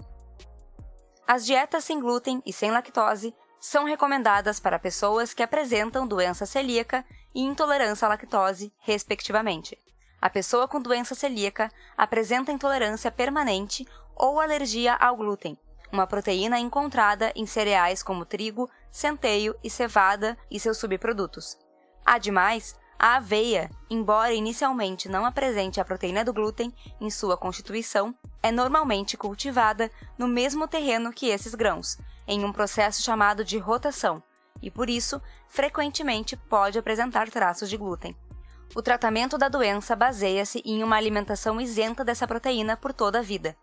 As 1.25 1.43
dietas 1.43 1.83
sem 1.83 1.99
glúten 1.99 2.43
e 2.45 2.53
sem 2.53 2.69
lactose 2.69 3.33
são 3.59 3.85
recomendadas 3.85 4.59
para 4.59 4.77
pessoas 4.77 5.33
que 5.33 5.41
apresentam 5.41 6.05
doença 6.05 6.45
celíaca 6.45 7.03
e 7.33 7.41
intolerância 7.41 8.05
à 8.05 8.09
lactose, 8.09 8.71
respectivamente. 8.77 9.75
A 10.21 10.29
pessoa 10.29 10.67
com 10.67 10.79
doença 10.79 11.15
celíaca 11.15 11.71
apresenta 11.97 12.51
intolerância 12.51 13.09
permanente 13.11 13.83
ou 14.15 14.39
alergia 14.39 14.93
ao 14.93 15.17
glúten, 15.17 15.57
uma 15.91 16.05
proteína 16.05 16.59
encontrada 16.59 17.33
em 17.35 17.47
cereais 17.47 18.03
como 18.03 18.25
trigo, 18.25 18.69
centeio 18.91 19.55
e 19.63 19.71
cevada 19.71 20.37
e 20.51 20.59
seus 20.59 20.77
subprodutos. 20.77 21.57
Ademais, 22.05 22.75
a 22.99 23.17
aveia, 23.17 23.69
embora 23.89 24.33
inicialmente 24.33 25.07
não 25.07 25.25
apresente 25.25 25.79
a 25.79 25.85
proteína 25.85 26.25
do 26.25 26.33
glúten 26.33 26.73
em 26.99 27.09
sua 27.09 27.37
constituição, 27.37 28.13
é 28.41 28.51
normalmente 28.51 29.15
cultivada 29.15 29.91
no 30.17 30.27
mesmo 30.27 30.67
terreno 30.67 31.13
que 31.13 31.27
esses 31.27 31.53
grãos, 31.53 31.97
em 32.27 32.43
um 32.43 32.51
processo 32.51 33.03
chamado 33.03 33.43
de 33.45 33.57
rotação, 33.57 34.21
e 34.61 34.71
por 34.71 34.89
isso, 34.89 35.21
frequentemente 35.47 36.35
pode 36.35 36.79
apresentar 36.79 37.29
traços 37.29 37.69
de 37.69 37.77
glúten. 37.77 38.15
O 38.75 38.81
tratamento 38.81 39.37
da 39.37 39.47
doença 39.47 39.95
baseia-se 39.95 40.61
em 40.65 40.83
uma 40.83 40.95
alimentação 40.95 41.61
isenta 41.61 42.03
dessa 42.03 42.27
proteína 42.27 42.75
por 42.75 42.91
toda 42.91 43.19
a 43.19 43.23
vida. 43.23 43.55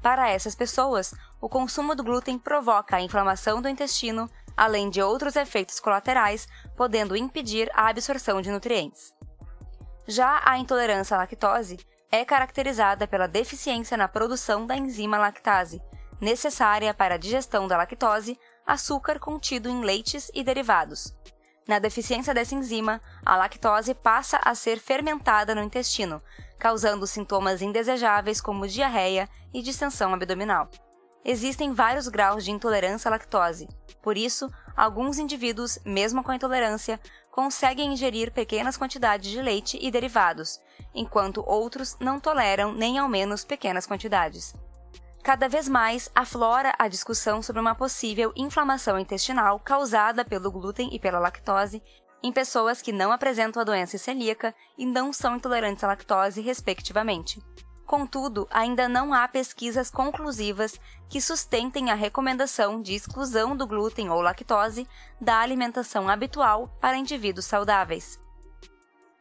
Para 0.00 0.30
essas 0.30 0.54
pessoas, 0.54 1.12
o 1.40 1.48
consumo 1.48 1.94
do 1.94 2.04
glúten 2.04 2.38
provoca 2.38 2.96
a 2.96 3.00
inflamação 3.00 3.60
do 3.60 3.68
intestino, 3.68 4.30
além 4.58 4.90
de 4.90 5.00
outros 5.00 5.36
efeitos 5.36 5.78
colaterais, 5.78 6.48
podendo 6.76 7.16
impedir 7.16 7.70
a 7.72 7.88
absorção 7.88 8.42
de 8.42 8.50
nutrientes. 8.50 9.14
Já 10.04 10.42
a 10.44 10.58
intolerância 10.58 11.14
à 11.14 11.20
lactose 11.20 11.78
é 12.10 12.24
caracterizada 12.24 13.06
pela 13.06 13.28
deficiência 13.28 13.96
na 13.96 14.08
produção 14.08 14.66
da 14.66 14.76
enzima 14.76 15.16
lactase, 15.16 15.80
necessária 16.20 16.92
para 16.92 17.14
a 17.14 17.18
digestão 17.18 17.68
da 17.68 17.76
lactose, 17.76 18.36
açúcar 18.66 19.20
contido 19.20 19.68
em 19.68 19.82
leites 19.82 20.28
e 20.34 20.42
derivados. 20.42 21.14
Na 21.68 21.78
deficiência 21.78 22.34
dessa 22.34 22.54
enzima, 22.54 23.00
a 23.24 23.36
lactose 23.36 23.94
passa 23.94 24.40
a 24.44 24.54
ser 24.56 24.80
fermentada 24.80 25.54
no 25.54 25.62
intestino, 25.62 26.20
causando 26.58 27.06
sintomas 27.06 27.62
indesejáveis 27.62 28.40
como 28.40 28.66
diarreia 28.66 29.28
e 29.54 29.62
distensão 29.62 30.12
abdominal. 30.12 30.68
Existem 31.30 31.74
vários 31.74 32.08
graus 32.08 32.42
de 32.42 32.50
intolerância 32.50 33.10
à 33.10 33.10
lactose, 33.10 33.68
por 34.00 34.16
isso, 34.16 34.50
alguns 34.74 35.18
indivíduos, 35.18 35.78
mesmo 35.84 36.24
com 36.24 36.32
intolerância, 36.32 36.98
conseguem 37.30 37.92
ingerir 37.92 38.32
pequenas 38.32 38.78
quantidades 38.78 39.30
de 39.30 39.42
leite 39.42 39.78
e 39.78 39.90
derivados, 39.90 40.58
enquanto 40.94 41.44
outros 41.46 41.98
não 42.00 42.18
toleram 42.18 42.72
nem 42.72 42.96
ao 42.96 43.06
menos 43.06 43.44
pequenas 43.44 43.86
quantidades. 43.86 44.54
Cada 45.22 45.50
vez 45.50 45.68
mais 45.68 46.10
aflora 46.14 46.74
a 46.78 46.88
discussão 46.88 47.42
sobre 47.42 47.60
uma 47.60 47.74
possível 47.74 48.32
inflamação 48.34 48.98
intestinal 48.98 49.60
causada 49.60 50.24
pelo 50.24 50.50
glúten 50.50 50.88
e 50.94 50.98
pela 50.98 51.18
lactose 51.18 51.82
em 52.22 52.32
pessoas 52.32 52.80
que 52.80 52.90
não 52.90 53.12
apresentam 53.12 53.60
a 53.60 53.66
doença 53.66 53.98
celíaca 53.98 54.54
e 54.78 54.86
não 54.86 55.12
são 55.12 55.36
intolerantes 55.36 55.84
à 55.84 55.88
lactose, 55.88 56.40
respectivamente. 56.40 57.38
Contudo, 57.88 58.46
ainda 58.50 58.86
não 58.86 59.14
há 59.14 59.26
pesquisas 59.26 59.90
conclusivas 59.90 60.78
que 61.08 61.22
sustentem 61.22 61.90
a 61.90 61.94
recomendação 61.94 62.82
de 62.82 62.92
exclusão 62.92 63.56
do 63.56 63.66
glúten 63.66 64.10
ou 64.10 64.20
lactose 64.20 64.86
da 65.18 65.38
alimentação 65.38 66.06
habitual 66.06 66.68
para 66.82 66.98
indivíduos 66.98 67.46
saudáveis. 67.46 68.20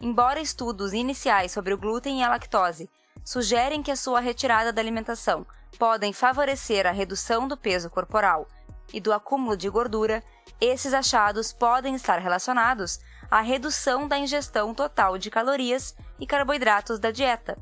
Embora 0.01 0.41
estudos 0.41 0.91
iniciais 0.91 1.53
sobre 1.53 1.73
o 1.73 1.77
glúten 1.77 2.19
e 2.19 2.23
a 2.23 2.27
lactose 2.27 2.89
sugerem 3.23 3.81
que 3.81 3.89
a 3.89 3.95
sua 3.95 4.19
retirada 4.19 4.73
da 4.73 4.81
alimentação 4.81 5.47
podem 5.79 6.11
favorecer 6.11 6.85
a 6.85 6.91
redução 6.91 7.47
do 7.47 7.55
peso 7.55 7.89
corporal 7.89 8.49
e 8.91 8.99
do 8.99 9.13
acúmulo 9.13 9.55
de 9.55 9.69
gordura, 9.69 10.21
esses 10.59 10.93
achados 10.93 11.53
podem 11.53 11.95
estar 11.95 12.17
relacionados 12.17 12.99
à 13.31 13.39
redução 13.39 14.09
da 14.09 14.17
ingestão 14.17 14.73
total 14.73 15.17
de 15.17 15.31
calorias 15.31 15.95
e 16.19 16.27
carboidratos 16.27 16.99
da 16.99 17.11
dieta 17.11 17.55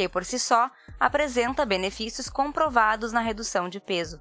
que 0.00 0.08
por 0.08 0.24
si 0.24 0.38
só 0.38 0.70
apresenta 0.98 1.66
benefícios 1.66 2.30
comprovados 2.30 3.12
na 3.12 3.20
redução 3.20 3.68
de 3.68 3.78
peso. 3.78 4.18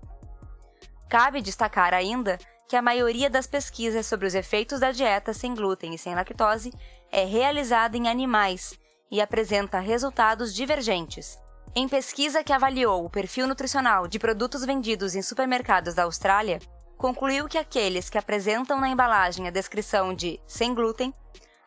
Cabe 1.09 1.41
destacar 1.41 1.93
ainda 1.93 2.37
que 2.67 2.75
a 2.75 2.81
maioria 2.81 3.29
das 3.29 3.47
pesquisas 3.47 4.05
sobre 4.05 4.27
os 4.27 4.35
efeitos 4.35 4.81
da 4.81 4.91
dieta 4.91 5.33
sem 5.33 5.55
glúten 5.55 5.95
e 5.95 5.97
sem 5.97 6.13
lactose 6.13 6.73
é 7.09 7.23
realizada 7.23 7.95
em 7.95 8.09
animais 8.09 8.77
e 9.09 9.21
apresenta 9.21 9.79
resultados 9.79 10.53
divergentes. 10.53 11.39
Em 11.73 11.87
pesquisa 11.87 12.43
que 12.43 12.51
avaliou 12.51 13.05
o 13.05 13.09
perfil 13.09 13.47
nutricional 13.47 14.05
de 14.05 14.19
produtos 14.19 14.65
vendidos 14.65 15.15
em 15.15 15.21
supermercados 15.21 15.93
da 15.93 16.03
Austrália, 16.03 16.59
concluiu 16.97 17.47
que 17.47 17.57
aqueles 17.57 18.09
que 18.09 18.17
apresentam 18.17 18.81
na 18.81 18.89
embalagem 18.89 19.47
a 19.47 19.51
descrição 19.51 20.13
de 20.13 20.41
sem 20.45 20.73
glúten 20.73 21.13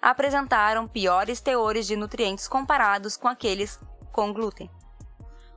apresentaram 0.02 0.86
piores 0.86 1.40
teores 1.40 1.86
de 1.86 1.96
nutrientes 1.96 2.46
comparados 2.46 3.16
com 3.16 3.28
aqueles 3.28 3.80
com 4.12 4.32
glúten. 4.32 4.70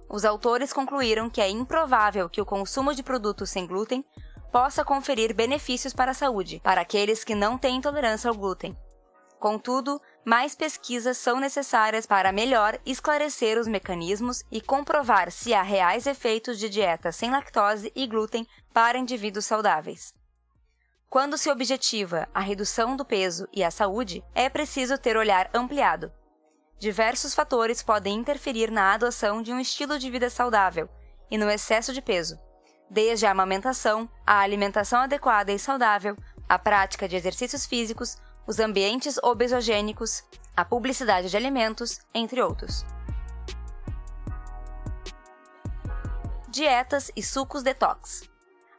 Os 0.10 0.24
autores 0.24 0.72
concluíram 0.72 1.30
que 1.30 1.42
é 1.42 1.50
improvável 1.50 2.30
que 2.30 2.42
o 2.42 2.46
consumo 2.46 2.94
de 2.94 3.04
produtos 3.04 3.50
sem 3.50 3.68
glúten 3.68 4.06
possa 4.52 4.86
conferir 4.86 5.36
benefícios 5.36 5.94
para 5.94 6.12
a 6.12 6.16
saúde 6.16 6.62
para 6.64 6.82
aqueles 6.82 7.24
que 7.24 7.36
não 7.36 7.58
têm 7.58 7.76
intolerância 7.76 8.30
ao 8.30 8.36
glúten. 8.36 8.78
Contudo, 9.40 10.02
mais 10.24 10.56
pesquisas 10.56 11.18
são 11.18 11.40
necessárias 11.40 12.06
para 12.06 12.32
melhor 12.32 12.80
esclarecer 12.86 13.60
os 13.60 13.68
mecanismos 13.68 14.44
e 14.52 14.62
comprovar 14.62 15.30
se 15.32 15.54
há 15.54 15.62
reais 15.62 16.08
efeitos 16.08 16.58
de 16.58 16.70
dieta 16.70 17.12
sem 17.12 17.30
lactose 17.30 17.92
e 17.96 18.08
glúten 18.08 18.48
para 18.74 18.98
indivíduos 18.98 19.46
saudáveis. 19.46 20.14
Quando 21.10 21.38
se 21.38 21.52
objetiva 21.52 22.28
a 22.34 22.40
redução 22.40 22.96
do 22.96 23.06
peso 23.06 23.48
e 23.54 23.64
a 23.64 23.70
saúde, 23.70 24.24
é 24.34 24.50
preciso 24.50 24.98
ter 24.98 25.16
olhar 25.16 25.50
ampliado, 25.54 26.12
diversos 26.80 27.34
fatores 27.34 27.82
podem 27.82 28.16
interferir 28.16 28.70
na 28.70 28.94
adoção 28.94 29.42
de 29.42 29.52
um 29.52 29.60
estilo 29.60 29.98
de 29.98 30.10
vida 30.10 30.30
saudável 30.30 30.90
e 31.30 31.38
no 31.38 31.50
excesso 31.50 31.94
de 31.94 32.02
peso, 32.02 32.40
desde 32.90 33.26
a 33.26 33.32
amamentação, 33.32 34.10
a 34.26 34.40
alimentação 34.40 35.02
adequada 35.02 35.52
e 35.52 35.60
saudável, 35.60 36.16
a 36.48 36.60
prática 36.60 37.08
de 37.08 37.16
exercícios 37.16 37.66
físicos, 37.66 38.18
os 38.46 38.60
ambientes 38.60 39.18
obesogênicos, 39.24 40.24
a 40.56 40.64
publicidade 40.64 41.30
de 41.30 41.38
alimentos, 41.38 42.00
entre 42.14 42.42
outros. 42.42 42.86
Dietas 46.48 47.12
e 47.16 47.24
sucos 47.24 47.64
detox. 47.64 48.30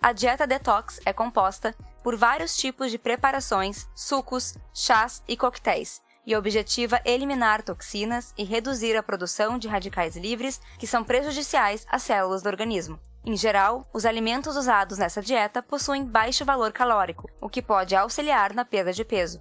A 0.01 0.13
dieta 0.13 0.47
detox 0.47 1.01
é 1.05 1.13
composta 1.13 1.75
por 2.03 2.17
vários 2.17 2.57
tipos 2.57 2.91
de 2.91 2.99
preparações, 2.99 3.89
sucos, 3.95 4.55
chás 4.73 5.23
e 5.27 5.37
coquetéis, 5.37 6.01
e 6.27 6.35
objetiva 6.35 7.01
eliminar 7.05 7.63
toxinas 7.63 8.35
e 8.37 8.43
reduzir 8.43 8.97
a 8.97 9.03
produção 9.03 9.57
de 9.59 9.69
radicais 9.69 10.17
livres 10.17 10.61
que 10.79 10.87
são 10.87 11.05
prejudiciais 11.05 11.87
às 11.89 12.03
células 12.03 12.43
do 12.43 12.49
organismo. 12.49 12.99
Em 13.25 13.37
geral, 13.37 13.89
os 13.93 14.05
alimentos 14.05 14.57
usados 14.57 14.99
nessa 14.99 15.23
dieta 15.23 15.63
possuem 15.63 16.05
baixo 16.05 16.45
valor 16.45 16.73
calórico, 16.73 17.31
o 17.41 17.49
que 17.49 17.63
pode 17.63 17.95
auxiliar 17.95 18.53
na 18.53 18.65
perda 18.65 18.93
de 18.93 19.05
peso. 19.05 19.41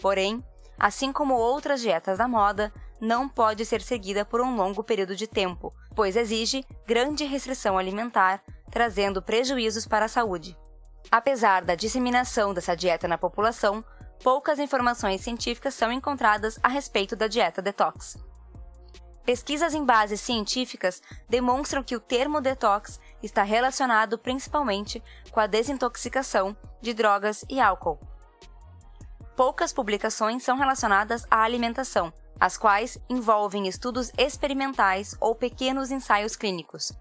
Porém, 0.00 0.44
assim 0.78 1.12
como 1.12 1.34
outras 1.34 1.80
dietas 1.80 2.18
da 2.18 2.26
moda, 2.26 2.72
não 3.00 3.28
pode 3.28 3.64
ser 3.64 3.82
seguida 3.82 4.24
por 4.24 4.40
um 4.40 4.56
longo 4.56 4.84
período 4.84 5.16
de 5.16 5.26
tempo, 5.26 5.72
pois 5.94 6.16
exige 6.16 6.64
grande 6.86 7.24
restrição 7.24 7.78
alimentar, 7.78 8.42
trazendo 8.70 9.22
prejuízos 9.22 9.86
para 9.86 10.04
a 10.04 10.08
saúde. 10.08 10.56
Apesar 11.10 11.64
da 11.64 11.74
disseminação 11.74 12.52
dessa 12.52 12.76
dieta 12.76 13.08
na 13.08 13.18
população, 13.18 13.84
poucas 14.22 14.58
informações 14.58 15.22
científicas 15.22 15.74
são 15.74 15.90
encontradas 15.90 16.58
a 16.62 16.68
respeito 16.68 17.16
da 17.16 17.26
dieta 17.26 17.62
detox. 17.62 18.16
Pesquisas 19.24 19.74
em 19.74 19.84
bases 19.84 20.20
científicas 20.20 21.00
demonstram 21.28 21.82
que 21.82 21.94
o 21.94 22.00
termo 22.00 22.40
detox 22.40 23.00
está 23.22 23.42
relacionado 23.42 24.18
principalmente 24.18 25.02
com 25.30 25.40
a 25.40 25.46
desintoxicação 25.46 26.56
de 26.80 26.92
drogas 26.92 27.44
e 27.48 27.60
álcool. 27.60 27.98
Poucas 29.36 29.72
publicações 29.72 30.42
são 30.42 30.56
relacionadas 30.56 31.26
à 31.30 31.42
alimentação, 31.42 32.12
as 32.38 32.58
quais 32.58 32.98
envolvem 33.08 33.68
estudos 33.68 34.10
experimentais 34.18 35.14
ou 35.20 35.34
pequenos 35.34 35.90
ensaios 35.90 36.36
clínicos. 36.36 36.92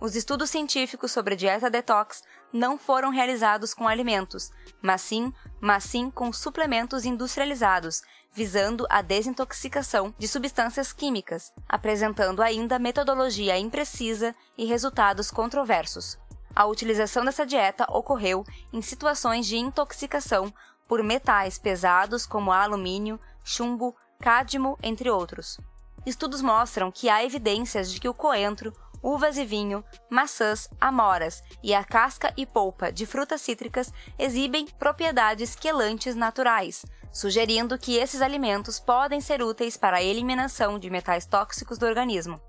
Os 0.00 0.16
estudos 0.16 0.50
científicos 0.50 1.12
sobre 1.12 1.36
dieta 1.36 1.70
detox 1.70 2.22
não 2.54 2.78
foram 2.78 3.10
realizados 3.10 3.74
com 3.74 3.88
alimentos, 3.88 4.52
mas 4.80 5.00
sim, 5.00 5.34
mas 5.60 5.82
sim 5.82 6.08
com 6.08 6.32
suplementos 6.32 7.04
industrializados, 7.04 8.00
visando 8.32 8.86
a 8.88 9.02
desintoxicação 9.02 10.14
de 10.16 10.28
substâncias 10.28 10.92
químicas, 10.92 11.52
apresentando 11.68 12.40
ainda 12.40 12.78
metodologia 12.78 13.58
imprecisa 13.58 14.32
e 14.56 14.64
resultados 14.64 15.32
controversos. 15.32 16.16
A 16.54 16.64
utilização 16.66 17.24
dessa 17.24 17.44
dieta 17.44 17.84
ocorreu 17.90 18.44
em 18.72 18.80
situações 18.80 19.46
de 19.46 19.56
intoxicação 19.56 20.54
por 20.86 21.02
metais 21.02 21.58
pesados 21.58 22.24
como 22.24 22.52
alumínio, 22.52 23.18
chumbo, 23.44 23.96
cádmio, 24.20 24.78
entre 24.80 25.10
outros. 25.10 25.58
Estudos 26.06 26.40
mostram 26.40 26.92
que 26.92 27.08
há 27.08 27.24
evidências 27.24 27.90
de 27.90 27.98
que 27.98 28.08
o 28.08 28.14
coentro, 28.14 28.72
uvas 29.04 29.36
e 29.36 29.44
vinho, 29.44 29.84
maçãs, 30.10 30.66
amoras 30.80 31.42
e 31.62 31.74
a 31.74 31.84
casca 31.84 32.32
e 32.38 32.46
polpa 32.46 32.90
de 32.90 33.04
frutas 33.04 33.42
cítricas 33.42 33.92
exibem 34.18 34.66
propriedades 34.78 35.54
quelantes 35.54 36.16
naturais, 36.16 36.86
sugerindo 37.12 37.78
que 37.78 37.96
esses 37.96 38.22
alimentos 38.22 38.80
podem 38.80 39.20
ser 39.20 39.42
úteis 39.42 39.76
para 39.76 39.98
a 39.98 40.02
eliminação 40.02 40.78
de 40.78 40.88
metais 40.88 41.26
tóxicos 41.26 41.76
do 41.76 41.84
organismo. 41.84 42.40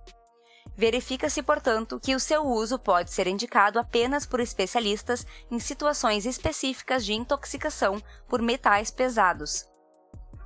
Verifica-se, 0.77 1.43
portanto, 1.43 1.99
que 1.99 2.15
o 2.15 2.19
seu 2.19 2.45
uso 2.45 2.79
pode 2.79 3.11
ser 3.11 3.27
indicado 3.27 3.77
apenas 3.77 4.25
por 4.25 4.39
especialistas 4.39 5.25
em 5.51 5.59
situações 5.59 6.25
específicas 6.25 7.05
de 7.05 7.13
intoxicação 7.13 8.01
por 8.27 8.41
metais 8.41 8.91
pesados. 8.91 9.65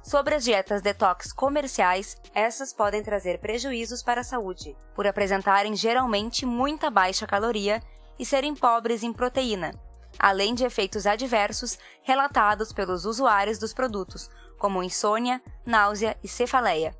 Sobre 0.10 0.34
as 0.34 0.44
dietas 0.44 0.82
detox 0.82 1.32
comerciais, 1.32 2.18
essas 2.34 2.74
podem 2.74 3.04
trazer 3.04 3.38
prejuízos 3.38 4.02
para 4.02 4.22
a 4.22 4.24
saúde, 4.24 4.76
por 4.96 5.06
apresentarem 5.06 5.76
geralmente 5.76 6.48
muita 6.48 6.90
baixa 6.90 7.28
caloria 7.28 7.80
e 8.18 8.26
serem 8.26 8.56
pobres 8.56 9.04
em 9.04 9.14
proteína, 9.14 9.72
além 10.18 10.56
de 10.56 10.66
efeitos 10.66 11.06
adversos 11.06 11.78
relatados 12.02 12.74
pelos 12.74 13.06
usuários 13.06 13.60
dos 13.60 13.72
produtos, 13.72 14.32
como 14.58 14.82
insônia, 14.82 15.40
náusea 15.64 16.18
e 16.24 16.28
cefaleia. 16.28 16.98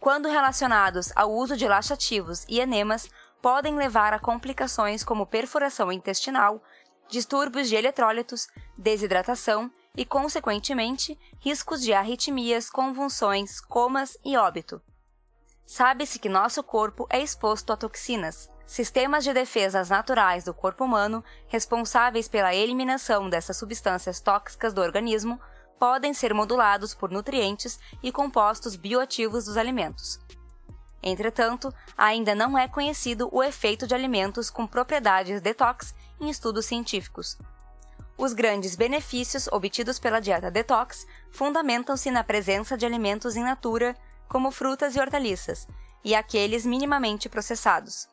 Quando 0.00 0.28
relacionados 0.28 1.12
ao 1.14 1.30
uso 1.30 1.56
de 1.56 1.68
laxativos 1.68 2.44
e 2.48 2.58
enemas, 2.58 3.08
podem 3.40 3.76
levar 3.76 4.12
a 4.12 4.18
complicações 4.18 5.04
como 5.04 5.26
perfuração 5.26 5.92
intestinal, 5.92 6.60
distúrbios 7.08 7.68
de 7.68 7.76
eletrólitos, 7.76 8.48
desidratação 8.76 9.70
e, 9.96 10.04
consequentemente, 10.04 11.18
riscos 11.38 11.80
de 11.80 11.92
arritmias, 11.92 12.68
convulsões, 12.68 13.60
comas 13.60 14.18
e 14.24 14.36
óbito. 14.36 14.82
Sabe-se 15.66 16.18
que 16.18 16.28
nosso 16.28 16.62
corpo 16.62 17.06
é 17.08 17.20
exposto 17.22 17.72
a 17.72 17.76
toxinas, 17.76 18.50
sistemas 18.66 19.24
de 19.24 19.32
defesas 19.32 19.90
naturais 19.90 20.44
do 20.44 20.52
corpo 20.52 20.84
humano 20.84 21.24
responsáveis 21.48 22.28
pela 22.28 22.54
eliminação 22.54 23.28
dessas 23.30 23.56
substâncias 23.56 24.20
tóxicas 24.20 24.72
do 24.72 24.80
organismo 24.80 25.40
podem 25.78 26.14
ser 26.14 26.32
modulados 26.34 26.94
por 26.94 27.10
nutrientes 27.10 27.78
e 28.02 28.12
compostos 28.12 28.76
bioativos 28.76 29.44
dos 29.46 29.56
alimentos. 29.56 30.18
Entretanto, 31.02 31.72
ainda 31.96 32.34
não 32.34 32.56
é 32.56 32.66
conhecido 32.66 33.28
o 33.30 33.42
efeito 33.42 33.86
de 33.86 33.94
alimentos 33.94 34.48
com 34.48 34.66
propriedades 34.66 35.40
detox 35.40 35.94
em 36.18 36.30
estudos 36.30 36.64
científicos, 36.64 37.36
os 38.16 38.32
grandes 38.32 38.76
benefícios 38.76 39.48
obtidos 39.48 39.98
pela 39.98 40.20
dieta 40.20 40.50
detox 40.50 41.06
fundamentam-se 41.30 42.10
na 42.10 42.22
presença 42.22 42.76
de 42.76 42.86
alimentos 42.86 43.36
in 43.36 43.42
natura, 43.42 43.96
como 44.28 44.50
frutas 44.50 44.94
e 44.94 45.00
hortaliças, 45.00 45.66
e 46.04 46.14
aqueles 46.14 46.64
minimamente 46.64 47.28
processados. 47.28 48.08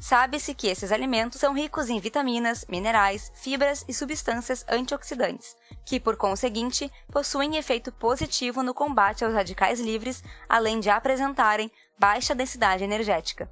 Sabe-se 0.00 0.54
que 0.54 0.68
esses 0.68 0.92
alimentos 0.92 1.40
são 1.40 1.52
ricos 1.52 1.90
em 1.90 1.98
vitaminas, 1.98 2.64
minerais, 2.68 3.32
fibras 3.34 3.84
e 3.88 3.92
substâncias 3.92 4.64
antioxidantes, 4.68 5.56
que, 5.84 5.98
por 5.98 6.16
conseguinte, 6.16 6.90
possuem 7.12 7.56
efeito 7.56 7.90
positivo 7.90 8.62
no 8.62 8.72
combate 8.72 9.24
aos 9.24 9.34
radicais 9.34 9.80
livres, 9.80 10.22
além 10.48 10.78
de 10.78 10.88
apresentarem 10.88 11.70
baixa 11.98 12.32
densidade 12.32 12.84
energética. 12.84 13.50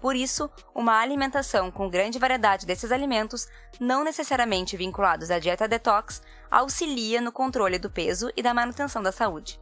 Por 0.00 0.14
isso, 0.14 0.50
uma 0.74 1.00
alimentação 1.00 1.70
com 1.70 1.88
grande 1.88 2.18
variedade 2.18 2.66
desses 2.66 2.92
alimentos, 2.92 3.48
não 3.80 4.04
necessariamente 4.04 4.76
vinculados 4.76 5.30
à 5.30 5.38
dieta 5.38 5.66
detox, 5.66 6.22
auxilia 6.50 7.20
no 7.20 7.32
controle 7.32 7.78
do 7.78 7.90
peso 7.90 8.30
e 8.36 8.42
da 8.42 8.52
manutenção 8.52 9.02
da 9.02 9.10
saúde. 9.10 9.60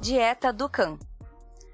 Dieta 0.00 0.52
do 0.52 0.68
Can 0.68 0.98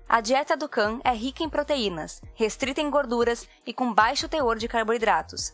A 0.08 0.20
dieta 0.20 0.56
do 0.56 0.68
Can 0.68 1.00
é 1.04 1.12
rica 1.12 1.44
em 1.44 1.48
proteínas, 1.48 2.20
restrita 2.34 2.80
em 2.80 2.90
gorduras 2.90 3.46
e 3.66 3.72
com 3.72 3.92
baixo 3.92 4.28
teor 4.28 4.56
de 4.56 4.66
carboidratos, 4.66 5.52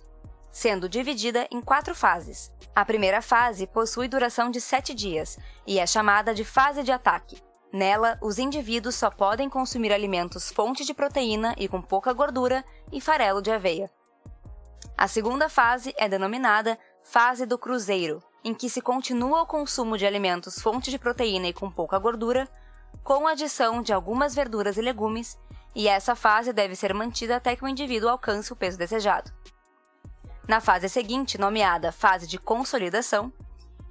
sendo 0.50 0.88
dividida 0.88 1.46
em 1.50 1.60
quatro 1.60 1.94
fases. 1.94 2.52
A 2.74 2.84
primeira 2.84 3.20
fase 3.20 3.66
possui 3.66 4.08
duração 4.08 4.50
de 4.50 4.60
sete 4.60 4.94
dias 4.94 5.38
e 5.66 5.78
é 5.78 5.86
chamada 5.86 6.32
de 6.32 6.44
fase 6.44 6.82
de 6.82 6.92
ataque 6.92 7.47
Nela, 7.72 8.18
os 8.22 8.38
indivíduos 8.38 8.94
só 8.94 9.10
podem 9.10 9.48
consumir 9.48 9.92
alimentos 9.92 10.50
fonte 10.50 10.84
de 10.84 10.94
proteína 10.94 11.54
e 11.58 11.68
com 11.68 11.82
pouca 11.82 12.12
gordura 12.12 12.64
e 12.90 13.00
farelo 13.00 13.42
de 13.42 13.50
aveia. 13.50 13.90
A 14.96 15.06
segunda 15.06 15.48
fase 15.48 15.94
é 15.98 16.08
denominada 16.08 16.78
fase 17.04 17.46
do 17.46 17.58
cruzeiro, 17.58 18.22
em 18.42 18.54
que 18.54 18.70
se 18.70 18.80
continua 18.80 19.42
o 19.42 19.46
consumo 19.46 19.98
de 19.98 20.06
alimentos 20.06 20.60
fonte 20.60 20.90
de 20.90 20.98
proteína 20.98 21.48
e 21.48 21.52
com 21.52 21.70
pouca 21.70 21.98
gordura, 21.98 22.48
com 23.04 23.26
adição 23.26 23.82
de 23.82 23.92
algumas 23.92 24.34
verduras 24.34 24.76
e 24.76 24.82
legumes, 24.82 25.38
e 25.74 25.86
essa 25.86 26.16
fase 26.16 26.52
deve 26.52 26.74
ser 26.74 26.92
mantida 26.94 27.36
até 27.36 27.54
que 27.54 27.64
o 27.64 27.68
indivíduo 27.68 28.08
alcance 28.08 28.52
o 28.52 28.56
peso 28.56 28.78
desejado. 28.78 29.30
Na 30.48 30.60
fase 30.60 30.88
seguinte, 30.88 31.38
nomeada 31.38 31.92
fase 31.92 32.26
de 32.26 32.38
consolidação, 32.38 33.32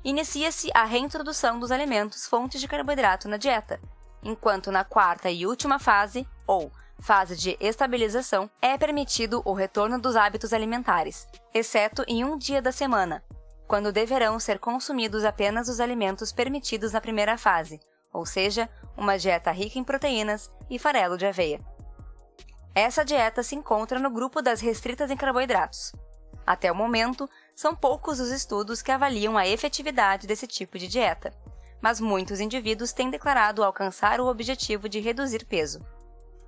inicia-se 0.10 0.72
a 0.74 0.86
reintrodução 0.86 1.60
dos 1.60 1.70
alimentos 1.70 2.26
fontes 2.26 2.62
de 2.62 2.68
carboidrato 2.68 3.28
na 3.28 3.36
dieta, 3.36 3.78
enquanto 4.24 4.72
na 4.72 4.86
quarta 4.86 5.30
e 5.30 5.46
última 5.46 5.80
fase, 5.80 6.26
ou 6.48 6.72
fase 7.02 7.36
de 7.36 7.58
estabilização, 7.60 8.50
é 8.62 8.78
permitido 8.78 9.42
o 9.44 9.52
retorno 9.52 10.00
dos 10.00 10.16
hábitos 10.16 10.54
alimentares, 10.54 11.28
exceto 11.54 12.06
em 12.08 12.24
um 12.24 12.38
dia 12.38 12.62
da 12.62 12.72
semana, 12.72 13.22
quando 13.68 13.92
deverão 13.92 14.40
ser 14.40 14.60
consumidos 14.60 15.26
apenas 15.26 15.68
os 15.68 15.82
alimentos 15.82 16.32
permitidos 16.32 16.94
na 16.94 17.02
primeira 17.02 17.38
fase, 17.38 17.78
ou 18.14 18.26
seja, 18.26 18.70
uma 18.96 19.18
dieta 19.18 19.52
rica 19.52 19.78
em 19.78 19.84
proteínas 19.84 20.50
e 20.70 20.80
farelo 20.80 21.18
de 21.18 21.26
aveia. 21.26 21.60
Essa 22.74 23.04
dieta 23.04 23.44
se 23.44 23.56
encontra 23.56 24.00
no 24.00 24.10
grupo 24.10 24.42
das 24.42 24.62
restritas 24.62 25.12
em 25.12 25.18
carboidratos. 25.18 25.92
Até 26.48 26.72
o 26.72 26.76
momento, 26.76 27.30
são 27.54 27.76
poucos 27.76 28.22
os 28.22 28.32
estudos 28.32 28.82
que 28.82 28.90
avaliam 28.90 29.38
a 29.38 29.46
efetividade 29.46 30.26
desse 30.26 30.48
tipo 30.48 30.80
de 30.80 30.88
dieta, 30.88 31.34
mas 31.82 32.00
muitos 32.00 32.40
indivíduos 32.40 32.94
têm 32.94 33.10
declarado 33.10 33.62
alcançar 33.62 34.22
o 34.22 34.28
objetivo 34.28 34.88
de 34.88 35.02
reduzir 35.02 35.44
peso. 35.44 35.80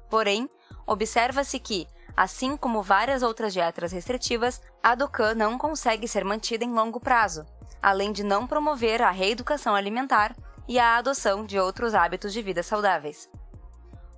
Porém, 0.09 0.49
observa-se 0.87 1.59
que, 1.59 1.85
assim 2.15 2.55
como 2.55 2.81
várias 2.81 3.21
outras 3.21 3.51
dietas 3.51 3.91
restritivas, 3.91 4.61
a 4.81 4.95
Ducan 4.95 5.35
não 5.35 5.57
consegue 5.57 6.07
ser 6.07 6.23
mantida 6.23 6.63
em 6.63 6.73
longo 6.73 7.01
prazo, 7.01 7.45
além 7.81 8.13
de 8.13 8.23
não 8.23 8.47
promover 8.47 9.01
a 9.01 9.11
reeducação 9.11 9.75
alimentar 9.75 10.33
e 10.65 10.79
a 10.79 10.95
adoção 10.95 11.45
de 11.45 11.59
outros 11.59 11.93
hábitos 11.93 12.31
de 12.31 12.41
vida 12.41 12.63
saudáveis. 12.63 13.29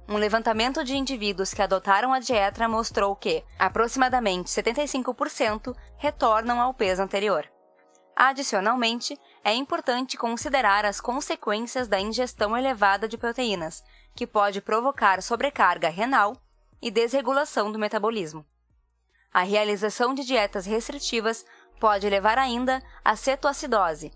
Um 0.08 0.18
levantamento 0.18 0.84
de 0.84 0.96
indivíduos 0.96 1.54
que 1.54 1.62
adotaram 1.62 2.12
a 2.12 2.20
dieta 2.20 2.68
mostrou 2.68 3.16
que, 3.16 3.44
aproximadamente 3.58 4.50
75%, 4.50 5.76
retornam 5.98 6.60
ao 6.60 6.74
peso 6.74 7.02
anterior. 7.02 7.50
Adicionalmente, 8.16 9.18
é 9.44 9.54
importante 9.54 10.18
considerar 10.18 10.86
as 10.86 11.00
consequências 11.00 11.88
da 11.88 12.00
ingestão 12.00 12.58
elevada 12.58 13.08
de 13.08 13.18
proteínas, 13.18 13.84
que 14.16 14.28
pode 14.28 14.62
provocar 14.62 15.22
sobrecarga 15.22 15.90
renal 15.90 16.36
e 16.82 16.92
desregulação 16.92 17.72
do 17.72 17.80
metabolismo. 17.80 18.46
A 19.34 19.44
realização 19.44 20.14
de 20.14 20.26
dietas 20.26 20.66
restritivas 20.66 21.46
pode 21.80 22.10
levar 22.10 22.38
ainda 22.38 22.84
à 23.04 23.16
cetoacidose, 23.16 24.12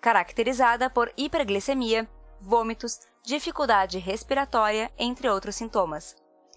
caracterizada 0.00 0.90
por 0.90 1.10
hiperglicemia, 1.16 2.08
vômitos, 2.40 3.00
dificuldade 3.24 3.98
respiratória, 3.98 4.90
entre 4.98 5.28
outros 5.28 5.56
sintomas. 5.56 6.16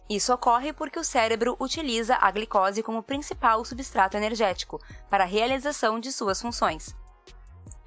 Isso 0.09 0.33
ocorre 0.33 0.73
porque 0.73 0.99
o 0.99 1.03
cérebro 1.03 1.55
utiliza 1.59 2.17
a 2.19 2.29
glicose 2.31 2.83
como 2.83 3.01
principal 3.01 3.63
substrato 3.63 4.17
energético 4.17 4.79
para 5.09 5.23
a 5.23 5.27
realização 5.27 5.99
de 5.99 6.11
suas 6.11 6.41
funções. 6.41 6.95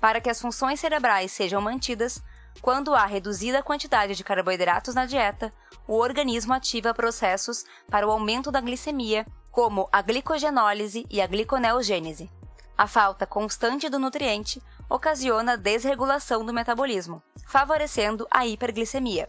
Para 0.01 0.21
que 0.21 0.31
as 0.31 0.41
funções 0.41 0.81
cerebrais 0.81 1.33
sejam 1.33 1.61
mantidas, 1.61 2.23
quando 2.63 2.95
há 2.95 3.05
reduzida 3.05 3.63
quantidade 3.63 4.15
de 4.15 4.25
carboidratos 4.25 4.95
na 4.95 5.07
dieta, 5.07 5.53
o 5.87 5.99
organismo 5.99 6.55
ativa 6.55 6.95
processos 6.95 7.65
para 7.91 8.07
o 8.07 8.11
aumento 8.11 8.51
da 8.51 8.61
glicemia, 8.61 9.27
como 9.51 9.89
a 9.93 10.01
glicogenólise 10.01 11.07
e 11.11 11.21
a 11.21 11.27
gliconeogênese. 11.27 12.31
A 12.77 12.87
falta 12.87 13.27
constante 13.27 13.89
do 13.89 13.99
nutriente 13.99 14.63
ocasiona 14.89 15.57
desregulação 15.57 16.45
do 16.45 16.53
metabolismo, 16.53 17.23
favorecendo 17.47 18.27
a 18.31 18.47
hiperglicemia. 18.47 19.29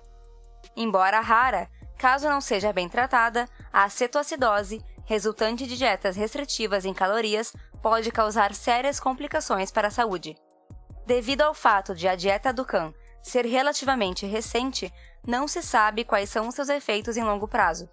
Embora 0.76 1.22
rara, 1.22 1.70
Caso 1.98 2.30
não 2.30 2.42
seja 2.42 2.74
bem 2.74 2.90
tratada, 2.90 3.48
a 3.72 3.88
cetoacidose, 3.90 4.84
resultante 5.06 5.66
de 5.66 5.78
dietas 5.78 6.16
restritivas 6.16 6.86
em 6.86 6.94
calorias, 6.94 7.54
pode 7.82 8.12
causar 8.12 8.54
sérias 8.54 9.00
complicações 9.00 9.72
para 9.72 9.88
a 9.88 9.92
saúde. 9.92 10.36
Devido 11.06 11.42
ao 11.42 11.54
fato 11.54 11.96
de 11.96 12.08
a 12.08 12.16
dieta 12.16 12.52
Dukan 12.52 12.94
ser 13.22 13.46
relativamente 13.46 14.26
recente, 14.26 14.92
não 15.26 15.48
se 15.48 15.62
sabe 15.62 16.04
quais 16.04 16.30
são 16.30 16.52
seus 16.52 16.70
efeitos 16.70 17.18
em 17.18 17.24
longo 17.24 17.48
prazo. 17.48 17.90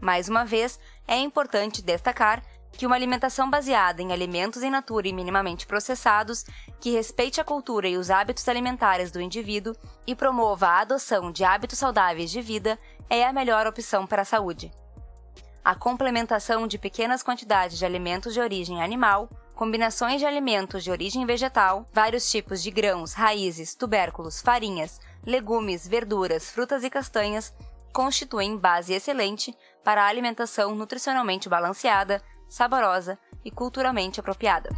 Mais 0.00 0.28
uma 0.28 0.44
vez, 0.44 0.80
é 1.06 1.16
importante 1.16 1.82
destacar 1.82 2.42
que 2.72 2.86
uma 2.86 2.96
alimentação 2.96 3.48
baseada 3.48 4.02
em 4.02 4.12
alimentos 4.12 4.62
em 4.62 4.70
natura 4.70 5.08
e 5.08 5.12
minimamente 5.12 5.66
processados, 5.66 6.44
que 6.80 6.90
respeite 6.90 7.40
a 7.40 7.44
cultura 7.44 7.88
e 7.88 7.96
os 7.96 8.10
hábitos 8.10 8.48
alimentares 8.48 9.10
do 9.10 9.20
indivíduo 9.20 9.76
e 10.06 10.14
promova 10.14 10.66
a 10.68 10.80
adoção 10.80 11.30
de 11.30 11.44
hábitos 11.44 11.78
saudáveis 11.78 12.30
de 12.30 12.40
vida, 12.40 12.78
é 13.08 13.24
a 13.24 13.32
melhor 13.32 13.66
opção 13.66 14.06
para 14.06 14.22
a 14.22 14.24
saúde. 14.24 14.72
A 15.64 15.74
complementação 15.74 16.66
de 16.66 16.78
pequenas 16.78 17.22
quantidades 17.22 17.78
de 17.78 17.86
alimentos 17.86 18.34
de 18.34 18.40
origem 18.40 18.82
animal, 18.82 19.28
combinações 19.54 20.18
de 20.18 20.26
alimentos 20.26 20.82
de 20.82 20.90
origem 20.90 21.24
vegetal, 21.24 21.86
vários 21.92 22.28
tipos 22.28 22.62
de 22.62 22.70
grãos, 22.70 23.12
raízes, 23.12 23.74
tubérculos, 23.74 24.40
farinhas, 24.40 24.98
legumes, 25.24 25.86
verduras, 25.86 26.50
frutas 26.50 26.82
e 26.82 26.90
castanhas 26.90 27.54
constituem 27.92 28.56
base 28.56 28.94
excelente 28.94 29.56
para 29.84 30.02
a 30.02 30.06
alimentação 30.06 30.74
nutricionalmente 30.74 31.48
balanceada, 31.48 32.22
saborosa 32.52 33.18
e 33.42 33.50
culturalmente 33.50 34.20
apropriada. 34.20 34.68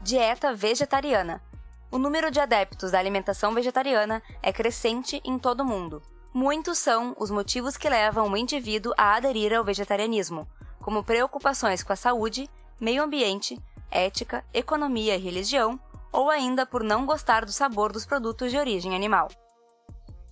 Dieta 0.00 0.54
vegetariana. 0.54 1.42
O 1.90 1.98
número 1.98 2.30
de 2.30 2.38
adeptos 2.38 2.92
da 2.92 3.00
alimentação 3.00 3.52
vegetariana 3.52 4.22
é 4.40 4.52
crescente 4.52 5.20
em 5.24 5.36
todo 5.36 5.62
o 5.62 5.66
mundo. 5.66 6.00
Muitos 6.32 6.78
são 6.78 7.16
os 7.18 7.28
motivos 7.28 7.76
que 7.76 7.88
levam 7.88 8.30
o 8.30 8.36
indivíduo 8.36 8.92
a 8.96 9.16
aderir 9.16 9.52
ao 9.52 9.64
vegetarianismo, 9.64 10.48
como 10.80 11.02
preocupações 11.02 11.82
com 11.82 11.92
a 11.92 11.96
saúde, 11.96 12.48
meio 12.80 13.02
ambiente, 13.02 13.60
ética, 13.90 14.44
economia 14.54 15.16
e 15.16 15.20
religião, 15.20 15.78
ou 16.12 16.30
ainda 16.30 16.64
por 16.64 16.84
não 16.84 17.04
gostar 17.04 17.44
do 17.44 17.52
sabor 17.52 17.90
dos 17.90 18.06
produtos 18.06 18.52
de 18.52 18.58
origem 18.58 18.94
animal. 18.94 19.28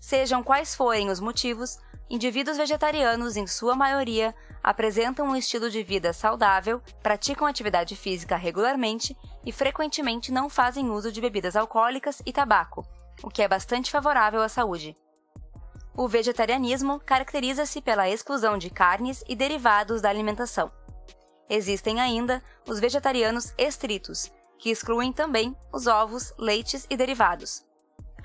Sejam 0.00 0.40
quais 0.40 0.72
forem 0.72 1.10
os 1.10 1.18
motivos, 1.18 1.78
indivíduos 2.10 2.56
vegetarianos, 2.56 3.36
em 3.36 3.46
sua 3.46 3.76
maioria, 3.76 4.34
apresentam 4.62 5.28
um 5.28 5.36
estilo 5.36 5.70
de 5.70 5.82
vida 5.82 6.12
saudável, 6.12 6.82
praticam 7.02 7.46
atividade 7.46 7.94
física 7.94 8.36
regularmente 8.36 9.16
e 9.46 9.52
frequentemente 9.52 10.32
não 10.32 10.50
fazem 10.50 10.90
uso 10.90 11.12
de 11.12 11.20
bebidas 11.20 11.54
alcoólicas 11.54 12.20
e 12.26 12.32
tabaco, 12.32 12.84
o 13.22 13.30
que 13.30 13.42
é 13.42 13.48
bastante 13.48 13.90
favorável 13.90 14.42
à 14.42 14.48
saúde. 14.48 14.96
O 15.96 16.08
vegetarianismo 16.08 17.00
caracteriza-se 17.00 17.80
pela 17.80 18.08
exclusão 18.08 18.58
de 18.58 18.70
carnes 18.70 19.22
e 19.28 19.36
derivados 19.36 20.02
da 20.02 20.08
alimentação. 20.08 20.70
Existem 21.48 22.00
ainda 22.00 22.42
os 22.68 22.80
vegetarianos 22.80 23.54
estritos, 23.56 24.30
que 24.58 24.70
excluem 24.70 25.12
também 25.12 25.56
os 25.72 25.86
ovos, 25.86 26.32
leites 26.38 26.86
e 26.90 26.96
derivados. 26.96 27.69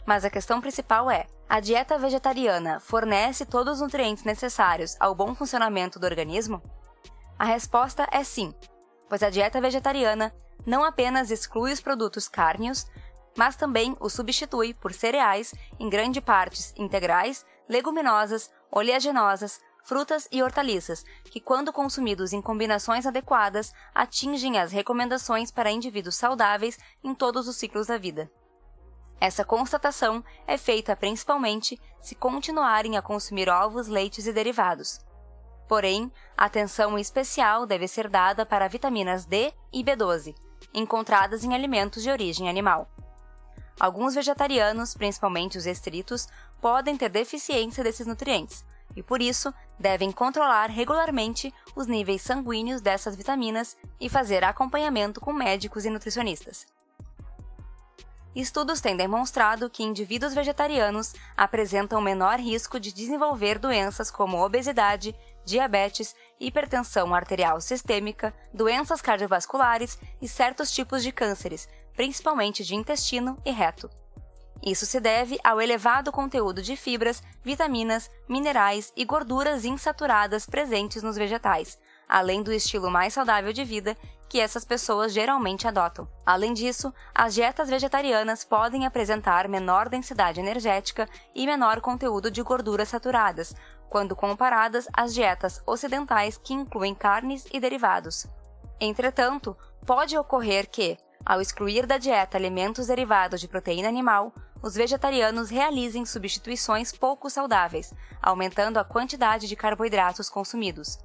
Mas 0.06 0.24
a 0.24 0.30
questão 0.30 0.62
principal 0.62 1.10
é: 1.10 1.26
a 1.50 1.60
dieta 1.60 1.98
vegetariana 1.98 2.80
fornece 2.80 3.46
todos 3.46 3.76
os 3.76 3.82
nutrientes 3.82 4.24
necessários 4.24 4.96
ao 5.00 5.16
bom 5.16 5.34
funcionamento 5.34 6.00
do 6.00 6.06
organismo? 6.06 6.62
A 7.38 7.46
resposta 7.46 8.08
é 8.12 8.24
sim, 8.24 8.54
pois 9.10 9.24
a 9.24 9.30
dieta 9.30 9.60
vegetariana 9.60 10.34
não 10.66 10.84
apenas 10.84 11.32
exclui 11.32 11.72
os 11.72 11.82
produtos 11.82 12.28
cárneos, 12.28 12.86
mas 13.38 13.56
também 13.56 13.96
os 14.00 14.14
substitui 14.14 14.74
por 14.74 14.94
cereais, 14.94 15.54
em 15.80 15.90
grande 15.90 16.22
partes 16.22 16.74
integrais, 16.78 17.46
leguminosas, 17.68 18.52
oleaginosas, 18.72 19.60
frutas 19.84 20.28
e 20.32 20.42
hortaliças, 20.42 21.04
que, 21.26 21.40
quando 21.40 21.74
consumidos 21.74 22.34
em 22.34 22.42
combinações 22.42 23.06
adequadas, 23.06 23.72
atingem 23.94 24.58
as 24.58 24.72
recomendações 24.72 25.52
para 25.52 25.72
indivíduos 25.72 26.16
saudáveis 26.16 26.78
em 27.04 27.14
todos 27.14 27.48
os 27.48 27.58
ciclos 27.58 27.88
da 27.88 27.98
vida. 27.98 28.32
Essa 29.20 29.46
constatação 29.46 30.24
é 30.46 30.58
feita 30.58 30.96
principalmente 30.96 31.80
se 32.02 32.16
continuarem 32.16 32.98
a 32.98 33.02
consumir 33.02 33.50
ovos, 33.50 33.88
leites 33.88 34.28
e 34.28 34.34
derivados. 34.34 35.00
Porém, 35.68 36.12
atenção 36.38 36.98
especial 36.98 37.66
deve 37.66 37.88
ser 37.88 38.08
dada 38.08 38.46
para 38.46 38.68
vitaminas 38.68 39.26
D 39.26 39.54
e 39.74 39.84
B12, 39.84 40.36
encontradas 40.74 41.44
em 41.44 41.56
alimentos 41.56 42.04
de 42.04 42.12
origem 42.12 42.50
animal. 42.50 42.88
Alguns 43.80 44.16
vegetarianos, 44.16 44.94
principalmente 44.94 45.58
os 45.58 45.66
estritos, 45.66 46.28
podem 46.62 46.96
ter 46.96 47.10
deficiência 47.10 47.84
desses 47.84 48.08
nutrientes 48.08 48.64
e, 48.96 49.04
por 49.04 49.22
isso, 49.22 49.54
devem 49.78 50.12
controlar 50.12 50.70
regularmente 50.70 51.54
os 51.76 51.88
níveis 51.88 52.22
sanguíneos 52.22 52.80
dessas 52.80 53.16
vitaminas 53.16 53.76
e 54.00 54.08
fazer 54.08 54.44
acompanhamento 54.44 55.20
com 55.20 55.34
médicos 55.34 55.84
e 55.84 55.90
nutricionistas. 55.90 56.66
Estudos 58.36 58.82
têm 58.82 58.98
demonstrado 58.98 59.70
que 59.70 59.82
indivíduos 59.82 60.34
vegetarianos 60.34 61.14
apresentam 61.38 62.02
menor 62.02 62.38
risco 62.38 62.78
de 62.78 62.92
desenvolver 62.92 63.58
doenças 63.58 64.12
como 64.12 64.44
obesidade, 64.44 65.16
diabetes, 65.46 66.14
hipertensão 66.38 67.16
arterial 67.16 67.62
sistêmica, 67.62 68.36
doenças 68.54 69.02
cardiovasculares 69.02 69.98
e 70.22 70.28
certos 70.28 70.70
tipos 70.70 71.02
de 71.02 71.14
cânceres, 71.14 71.70
principalmente 71.96 72.66
de 72.66 72.76
intestino 72.76 73.38
e 73.46 73.52
reto. 73.52 73.90
Isso 74.62 74.86
se 74.86 75.00
deve 75.00 75.38
ao 75.42 75.62
elevado 75.62 76.12
conteúdo 76.12 76.62
de 76.62 76.76
fibras, 76.76 77.24
vitaminas, 77.42 78.12
minerais 78.28 78.92
e 78.98 79.06
gorduras 79.06 79.64
insaturadas 79.64 80.46
presentes 80.46 81.02
nos 81.02 81.16
vegetais, 81.16 81.80
além 82.10 82.44
do 82.44 82.52
estilo 82.52 82.92
mais 82.92 83.14
saudável 83.14 83.54
de 83.54 83.64
vida 83.64 83.96
que 84.28 84.40
essas 84.40 84.66
pessoas 84.66 85.14
geralmente 85.14 85.68
adotam. 85.68 86.08
Além 86.26 86.54
disso, 86.54 86.94
as 87.14 87.34
dietas 87.34 87.70
vegetarianas 87.70 88.44
podem 88.44 88.86
apresentar 88.86 89.48
menor 89.48 89.90
densidade 89.90 90.40
energética 90.40 91.08
e 91.34 91.46
menor 91.46 91.82
conteúdo 91.82 92.32
de 92.32 92.42
gorduras 92.42 92.90
saturadas, 92.90 93.56
quando 93.90 94.16
comparadas 94.16 94.88
às 94.94 95.14
dietas 95.14 95.62
ocidentais 95.66 96.38
que 96.38 96.54
incluem 96.54 96.96
carnes 96.96 97.46
e 97.54 97.60
derivados. 97.60 98.26
Entretanto, 98.80 99.56
pode 99.86 100.18
ocorrer 100.18 100.68
que, 100.70 100.98
ao 101.26 101.40
excluir 101.40 101.86
da 101.86 101.98
dieta 101.98 102.38
alimentos 102.38 102.88
derivados 102.88 103.40
de 103.40 103.48
proteína 103.48 103.88
animal, 103.88 104.34
os 104.62 104.76
vegetarianos 104.76 105.50
realizem 105.50 106.06
substituições 106.06 106.92
pouco 106.92 107.30
saudáveis, 107.30 107.94
aumentando 108.22 108.80
a 108.80 108.84
quantidade 108.84 109.48
de 109.48 109.56
carboidratos 109.56 110.30
consumidos. 110.30 110.98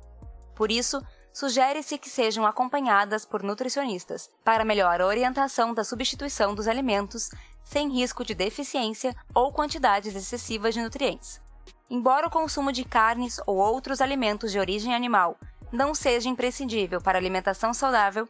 Por 0.54 0.70
isso, 0.70 1.02
sugere-se 1.32 1.98
que 1.98 2.08
sejam 2.08 2.44
acompanhadas 2.46 3.24
por 3.24 3.42
nutricionistas, 3.42 4.30
para 4.44 4.64
melhor 4.64 5.00
orientação 5.00 5.72
da 5.72 5.84
substituição 5.84 6.54
dos 6.54 6.66
alimentos, 6.66 7.30
sem 7.62 7.88
risco 7.88 8.24
de 8.24 8.34
deficiência 8.34 9.14
ou 9.34 9.52
quantidades 9.52 10.14
excessivas 10.14 10.74
de 10.74 10.82
nutrientes. 10.82 11.40
Embora 11.88 12.26
o 12.26 12.30
consumo 12.30 12.72
de 12.72 12.84
carnes 12.84 13.40
ou 13.46 13.56
outros 13.56 14.00
alimentos 14.00 14.52
de 14.52 14.58
origem 14.58 14.94
animal 14.94 15.36
não 15.72 15.94
seja 15.94 16.28
imprescindível 16.28 17.00
para 17.00 17.18
alimentação 17.18 17.72
saudável, 17.72 18.28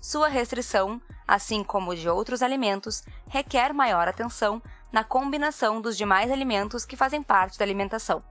sua 0.00 0.28
restrição, 0.28 1.00
assim 1.26 1.64
como 1.64 1.96
de 1.96 2.08
outros 2.08 2.42
alimentos, 2.42 3.02
requer 3.28 3.72
maior 3.72 4.06
atenção 4.06 4.60
na 4.92 5.02
combinação 5.02 5.80
dos 5.80 5.96
demais 5.96 6.30
alimentos 6.30 6.84
que 6.84 6.96
fazem 6.96 7.22
parte 7.22 7.58
da 7.58 7.64
alimentação. 7.64 8.22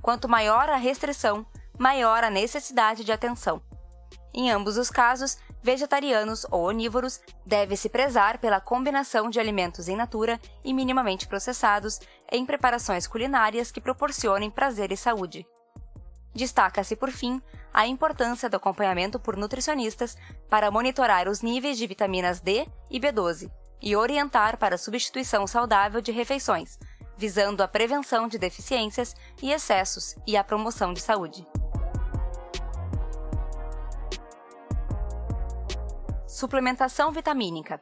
Quanto 0.00 0.28
maior 0.28 0.68
a 0.68 0.76
restrição, 0.76 1.46
maior 1.78 2.24
a 2.24 2.30
necessidade 2.30 3.04
de 3.04 3.12
atenção. 3.12 3.62
Em 4.34 4.50
ambos 4.50 4.76
os 4.78 4.90
casos, 4.90 5.36
vegetarianos 5.62 6.46
ou 6.50 6.66
onívoros, 6.68 7.20
deve-se 7.44 7.88
prezar 7.88 8.38
pela 8.38 8.60
combinação 8.60 9.28
de 9.28 9.38
alimentos 9.38 9.88
em 9.88 9.96
natura 9.96 10.40
e 10.64 10.72
minimamente 10.72 11.28
processados 11.28 12.00
em 12.30 12.44
preparações 12.46 13.06
culinárias 13.06 13.70
que 13.70 13.80
proporcionem 13.80 14.50
prazer 14.50 14.90
e 14.90 14.96
saúde. 14.96 15.46
Destaca-se, 16.34 16.96
por 16.96 17.10
fim, 17.10 17.42
a 17.72 17.86
importância 17.86 18.48
do 18.48 18.56
acompanhamento 18.56 19.18
por 19.18 19.36
nutricionistas 19.36 20.16
para 20.48 20.70
monitorar 20.70 21.28
os 21.28 21.42
níveis 21.42 21.76
de 21.76 21.86
vitaminas 21.86 22.40
D 22.40 22.66
e 22.90 22.98
B12 22.98 23.50
e 23.80 23.94
orientar 23.96 24.56
para 24.56 24.76
a 24.76 24.78
substituição 24.78 25.46
saudável 25.46 26.00
de 26.00 26.10
refeições, 26.10 26.78
visando 27.18 27.62
a 27.62 27.68
prevenção 27.68 28.28
de 28.28 28.38
deficiências 28.38 29.14
e 29.42 29.52
excessos 29.52 30.14
e 30.26 30.36
a 30.36 30.44
promoção 30.44 30.94
de 30.94 31.00
saúde. 31.00 31.46
Suplementação 36.42 37.12
vitamínica. 37.12 37.80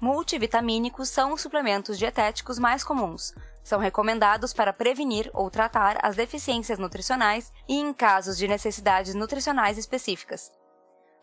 Multivitamínicos 0.00 1.08
são 1.08 1.32
os 1.32 1.40
suplementos 1.40 1.96
dietéticos 1.96 2.58
mais 2.58 2.82
comuns. 2.82 3.32
São 3.62 3.78
recomendados 3.78 4.52
para 4.52 4.72
prevenir 4.72 5.30
ou 5.32 5.48
tratar 5.48 6.00
as 6.02 6.16
deficiências 6.16 6.80
nutricionais 6.80 7.52
e 7.68 7.76
em 7.76 7.92
casos 7.92 8.36
de 8.36 8.48
necessidades 8.48 9.14
nutricionais 9.14 9.78
específicas. 9.78 10.50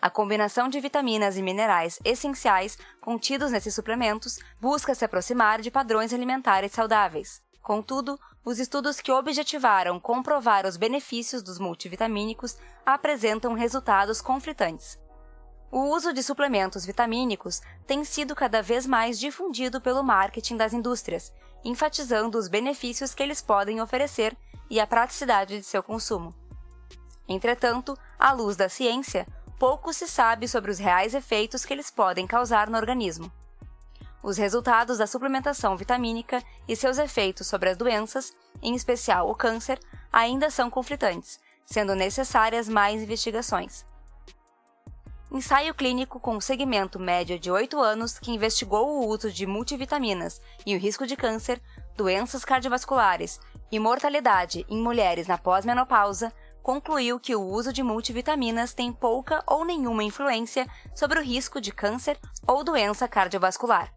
A 0.01 0.09
combinação 0.09 0.69
de 0.69 0.79
vitaminas 0.79 1.35
e 1.35 1.41
minerais 1.41 1.99
essenciais 2.05 2.77
contidos 3.01 3.51
nesses 3.51 3.75
suplementos 3.75 4.39
busca 4.61 4.95
se 4.95 5.03
aproximar 5.03 5.59
de 5.59 5.69
padrões 5.69 6.13
alimentares 6.13 6.71
saudáveis. 6.71 7.41
Contudo, 7.61 8.17
os 8.45 8.57
estudos 8.57 9.01
que 9.01 9.11
objetivaram 9.11 9.99
comprovar 9.99 10.65
os 10.65 10.77
benefícios 10.77 11.43
dos 11.43 11.59
multivitamínicos 11.59 12.55
apresentam 12.85 13.53
resultados 13.53 14.21
conflitantes. 14.21 14.97
O 15.75 15.93
uso 15.93 16.13
de 16.13 16.23
suplementos 16.23 16.85
vitamínicos 16.85 17.61
tem 17.85 18.05
sido 18.05 18.33
cada 18.33 18.63
vez 18.63 18.87
mais 18.87 19.19
difundido 19.19 19.81
pelo 19.81 20.01
marketing 20.01 20.55
das 20.55 20.71
indústrias, 20.71 21.33
enfatizando 21.65 22.37
os 22.37 22.47
benefícios 22.47 23.13
que 23.13 23.21
eles 23.21 23.41
podem 23.41 23.81
oferecer 23.81 24.37
e 24.69 24.79
a 24.79 24.87
praticidade 24.87 25.59
de 25.59 25.65
seu 25.65 25.83
consumo. 25.83 26.33
Entretanto, 27.27 27.93
à 28.17 28.31
luz 28.31 28.55
da 28.55 28.69
ciência, 28.69 29.27
pouco 29.59 29.91
se 29.91 30.07
sabe 30.07 30.47
sobre 30.47 30.71
os 30.71 30.79
reais 30.79 31.13
efeitos 31.13 31.65
que 31.65 31.73
eles 31.73 31.91
podem 31.91 32.25
causar 32.25 32.69
no 32.69 32.77
organismo. 32.77 33.29
Os 34.23 34.37
resultados 34.37 34.99
da 34.99 35.05
suplementação 35.05 35.75
vitamínica 35.75 36.41
e 36.69 36.73
seus 36.73 36.97
efeitos 36.97 37.47
sobre 37.47 37.69
as 37.69 37.75
doenças, 37.75 38.33
em 38.61 38.75
especial 38.75 39.29
o 39.29 39.35
câncer, 39.35 39.77
ainda 40.09 40.49
são 40.49 40.69
conflitantes, 40.69 41.37
sendo 41.65 41.93
necessárias 41.95 42.69
mais 42.69 43.01
investigações. 43.01 43.83
Ensaio 45.35 45.73
clínico 45.73 46.17
com 46.17 46.39
segmento 46.39 46.97
médio 46.97 47.37
de 47.37 47.51
8 47.51 47.77
anos 47.77 48.17
que 48.17 48.31
investigou 48.31 48.87
o 48.87 49.05
uso 49.05 49.29
de 49.29 49.45
multivitaminas 49.45 50.39
e 50.65 50.73
o 50.73 50.79
risco 50.79 51.05
de 51.05 51.17
câncer, 51.17 51.61
doenças 51.93 52.45
cardiovasculares 52.45 53.41
e 53.69 53.77
mortalidade 53.77 54.65
em 54.69 54.81
mulheres 54.81 55.27
na 55.27 55.37
pós-menopausa 55.37 56.31
concluiu 56.63 57.19
que 57.19 57.35
o 57.35 57.41
uso 57.41 57.73
de 57.73 57.83
multivitaminas 57.83 58.73
tem 58.73 58.93
pouca 58.93 59.43
ou 59.45 59.65
nenhuma 59.65 60.05
influência 60.05 60.65
sobre 60.95 61.19
o 61.19 61.21
risco 61.21 61.59
de 61.59 61.73
câncer 61.73 62.17
ou 62.47 62.63
doença 62.63 63.05
cardiovascular. 63.05 63.93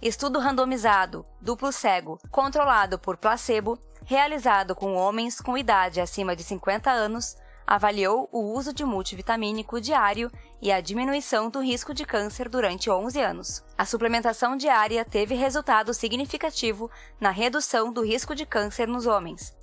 Estudo 0.00 0.38
randomizado, 0.38 1.24
duplo 1.40 1.72
cego, 1.72 2.20
controlado 2.30 3.00
por 3.00 3.16
placebo, 3.16 3.76
realizado 4.04 4.76
com 4.76 4.94
homens 4.94 5.40
com 5.40 5.58
idade 5.58 6.00
acima 6.00 6.36
de 6.36 6.44
50 6.44 6.88
anos, 6.88 7.36
avaliou 7.72 8.28
o 8.30 8.52
uso 8.52 8.70
de 8.70 8.84
multivitamínico 8.84 9.80
diário 9.80 10.30
e 10.60 10.70
a 10.70 10.78
diminuição 10.78 11.48
do 11.48 11.58
risco 11.58 11.94
de 11.94 12.04
câncer 12.04 12.46
durante 12.46 12.90
11 12.90 13.18
anos. 13.18 13.64
A 13.78 13.86
suplementação 13.86 14.58
diária 14.58 15.06
teve 15.06 15.34
resultado 15.34 15.94
significativo 15.94 16.90
na 17.18 17.30
redução 17.30 17.90
do 17.90 18.04
risco 18.04 18.34
de 18.34 18.44
câncer 18.44 18.86
nos 18.86 19.06
homens. 19.06 19.56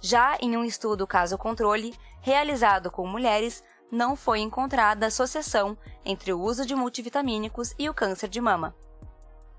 Já 0.00 0.36
em 0.40 0.56
um 0.56 0.64
estudo 0.64 1.06
caso-controle, 1.06 1.94
realizado 2.20 2.90
com 2.90 3.06
mulheres, 3.06 3.62
não 3.92 4.16
foi 4.16 4.40
encontrada 4.40 5.06
associação 5.06 5.78
entre 6.04 6.32
o 6.32 6.40
uso 6.40 6.66
de 6.66 6.74
multivitamínicos 6.74 7.72
e 7.78 7.88
o 7.88 7.94
câncer 7.94 8.28
de 8.28 8.40
mama. 8.40 8.74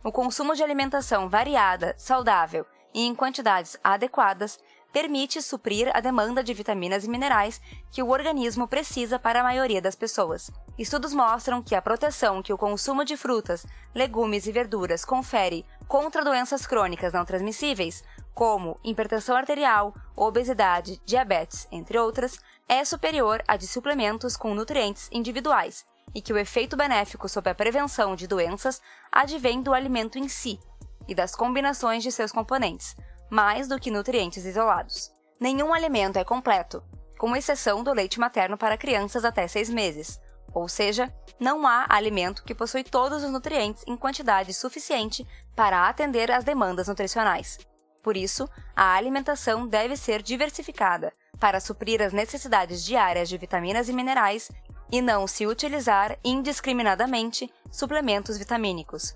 O 0.04 0.12
consumo 0.12 0.54
de 0.54 0.62
alimentação 0.62 1.30
variada, 1.30 1.95
saudável 1.97 2.65
e 2.93 3.06
em 3.06 3.15
quantidades 3.15 3.80
adequadas 3.82 4.60
permite 4.91 5.41
suprir 5.41 5.89
a 5.93 6.00
demanda 6.00 6.43
de 6.43 6.54
vitaminas 6.54 7.06
e 7.06 7.10
minerais 7.10 7.62
que 7.91 8.02
o 8.02 8.10
organismo 8.10 8.67
precisa 8.67 9.19
para 9.19 9.41
a 9.41 9.43
maioria 9.43 9.82
das 9.82 9.95
pessoas. 9.95 10.52
Estudos 10.78 11.13
mostram 11.13 11.62
que 11.62 11.76
a 11.76 11.82
proteção 11.82 12.41
que 12.41 12.54
o 12.54 12.58
consumo 12.58 13.04
de 13.04 13.17
frutas, 13.17 13.65
legumes 13.93 14.47
e 14.47 14.52
verduras 14.52 15.06
confere 15.06 15.65
contra 15.88 16.23
doenças 16.23 16.65
crônicas 16.65 17.13
não 17.13 17.26
transmissíveis 17.26 18.04
como 18.34 18.80
hipertensão 18.84 19.36
arterial, 19.36 19.95
obesidade, 20.15 21.02
diabetes, 21.04 21.67
entre 21.71 21.97
outras, 21.97 22.38
é 22.69 22.86
superior 22.86 23.43
à 23.47 23.58
de 23.58 23.65
suplementos 23.65 24.38
com 24.38 24.54
nutrientes 24.54 25.10
individuais, 25.12 25.84
e 26.13 26.21
que 26.21 26.32
o 26.32 26.38
efeito 26.38 26.78
benéfico 26.78 27.28
sobre 27.28 27.50
a 27.50 27.56
prevenção 27.56 28.15
de 28.15 28.28
doenças 28.28 28.80
advém 29.12 29.62
do 29.62 29.73
alimento 29.73 30.19
em 30.19 30.28
si 30.28 30.60
e 31.08 31.15
das 31.15 31.36
combinações 31.36 32.04
de 32.04 32.12
seus 32.12 32.32
componentes, 32.32 32.95
mais 33.30 33.68
do 33.68 33.80
que 33.80 33.92
nutrientes 33.92 34.46
isolados. 34.46 35.12
Nenhum 35.40 35.74
alimento 35.74 36.18
é 36.18 36.24
completo, 36.24 36.84
com 37.18 37.36
exceção 37.36 37.84
do 37.84 37.94
leite 37.94 38.20
materno 38.20 38.58
para 38.58 38.78
crianças 38.78 39.26
até 39.26 39.48
6 39.48 39.70
meses, 39.70 40.20
ou 40.54 40.68
seja, 40.68 41.13
não 41.40 41.68
há 41.68 41.86
alimento 41.90 42.44
que 42.44 42.56
possui 42.56 42.84
todos 42.84 43.24
os 43.24 43.32
nutrientes 43.32 43.84
em 43.88 43.96
quantidade 43.96 44.54
suficiente 44.54 45.28
para 45.56 45.88
atender 45.88 46.32
às 46.32 46.44
demandas 46.44 46.88
nutricionais. 46.88 47.60
Por 48.02 48.16
isso, 48.16 48.50
a 48.76 48.94
alimentação 48.94 49.68
deve 49.68 49.98
ser 49.98 50.22
diversificada 50.22 51.12
para 51.40 51.60
suprir 51.60 52.02
as 52.02 52.13
necessidades 52.13 52.84
diárias 52.84 53.30
de 53.30 53.38
vitaminas 53.38 53.90
e 53.90 53.94
minerais 53.94 54.50
e 54.92 55.02
não 55.02 55.28
se 55.28 55.46
utilizar 55.46 56.18
indiscriminadamente 56.24 57.52
suplementos 57.72 58.38
vitamínicos. 58.38 59.16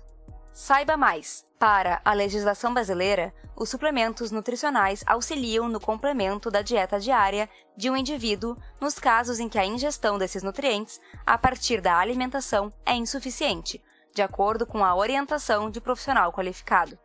Saiba 0.52 0.96
mais! 0.96 1.44
Para 1.62 2.02
a 2.04 2.12
legislação 2.12 2.74
brasileira, 2.74 3.32
os 3.54 3.70
suplementos 3.70 4.32
nutricionais 4.32 5.04
auxiliam 5.06 5.68
no 5.68 5.78
complemento 5.78 6.50
da 6.50 6.60
dieta 6.60 6.98
diária 6.98 7.48
de 7.76 7.88
um 7.88 7.96
indivíduo 7.96 8.56
nos 8.80 8.98
casos 8.98 9.38
em 9.38 9.48
que 9.48 9.60
a 9.60 9.64
ingestão 9.64 10.18
desses 10.18 10.42
nutrientes, 10.42 11.00
a 11.24 11.38
partir 11.38 11.80
da 11.80 11.96
alimentação, 11.96 12.72
é 12.84 12.94
insuficiente, 12.96 13.80
de 14.12 14.22
acordo 14.22 14.66
com 14.66 14.84
a 14.84 14.92
orientação 14.92 15.70
de 15.70 15.80
profissional 15.80 16.32
qualificado. 16.32 16.98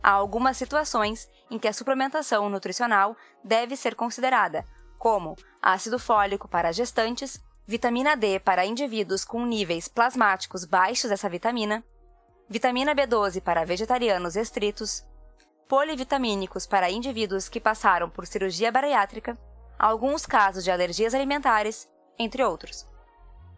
Há 0.00 0.12
algumas 0.12 0.56
situações 0.56 1.28
em 1.50 1.58
que 1.58 1.66
a 1.66 1.72
suplementação 1.72 2.48
nutricional 2.48 3.16
deve 3.42 3.74
ser 3.74 3.96
considerada, 3.96 4.64
como 4.96 5.34
ácido 5.60 5.98
fólico 5.98 6.46
para 6.46 6.70
gestantes, 6.70 7.42
vitamina 7.66 8.16
D 8.16 8.38
para 8.38 8.64
indivíduos 8.64 9.24
com 9.24 9.44
níveis 9.44 9.88
plasmáticos 9.88 10.64
baixos 10.64 11.10
dessa 11.10 11.28
vitamina, 11.28 11.82
vitamina 12.52 12.94
B12 12.94 13.40
para 13.40 13.64
vegetarianos 13.64 14.36
estritos, 14.36 15.02
polivitamínicos 15.66 16.66
para 16.66 16.90
indivíduos 16.90 17.48
que 17.48 17.58
passaram 17.58 18.10
por 18.10 18.26
cirurgia 18.26 18.70
bariátrica, 18.70 19.38
alguns 19.78 20.26
casos 20.26 20.62
de 20.62 20.70
alergias 20.70 21.14
alimentares, 21.14 21.88
entre 22.18 22.44
outros. 22.44 22.86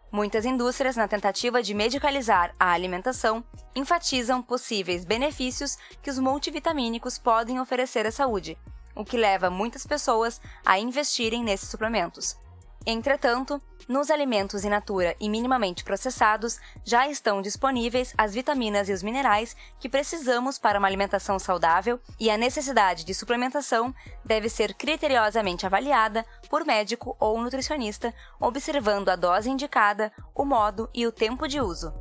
Muitas 0.09 0.45
indústrias, 0.45 0.95
na 0.95 1.09
tentativa 1.09 1.61
de 1.61 1.73
medicalizar 1.73 2.53
a 2.57 2.71
alimentação, 2.71 3.43
enfatizam 3.75 4.41
possíveis 4.41 5.03
benefícios 5.03 5.77
que 6.01 6.09
os 6.09 6.17
multivitamínicos 6.17 7.17
podem 7.17 7.59
oferecer 7.59 8.07
à 8.07 8.11
saúde, 8.13 8.57
o 8.95 9.03
que 9.03 9.17
leva 9.17 9.49
muitas 9.49 9.85
pessoas 9.85 10.39
a 10.65 10.79
investirem 10.79 11.43
nesses 11.43 11.67
suplementos. 11.67 12.37
Entretanto, 12.85 13.61
nos 13.87 14.09
alimentos 14.09 14.63
in 14.63 14.69
natura 14.69 15.15
e 15.19 15.29
minimamente 15.29 15.83
processados 15.83 16.59
já 16.83 17.07
estão 17.07 17.41
disponíveis 17.41 18.13
as 18.17 18.33
vitaminas 18.33 18.89
e 18.89 18.93
os 18.93 19.03
minerais 19.03 19.55
que 19.79 19.89
precisamos 19.89 20.57
para 20.57 20.79
uma 20.79 20.87
alimentação 20.87 21.37
saudável 21.39 21.99
e 22.19 22.29
a 22.29 22.37
necessidade 22.37 23.03
de 23.03 23.13
suplementação 23.13 23.93
deve 24.23 24.49
ser 24.49 24.73
criteriosamente 24.73 25.65
avaliada 25.65 26.25
por 26.49 26.65
médico 26.65 27.15
ou 27.19 27.39
nutricionista, 27.41 28.13
observando 28.39 29.09
a 29.09 29.15
dose 29.15 29.49
indicada, 29.49 30.11
o 30.33 30.45
modo 30.45 30.89
e 30.93 31.05
o 31.05 31.11
tempo 31.11 31.47
de 31.47 31.59
uso. 31.59 31.93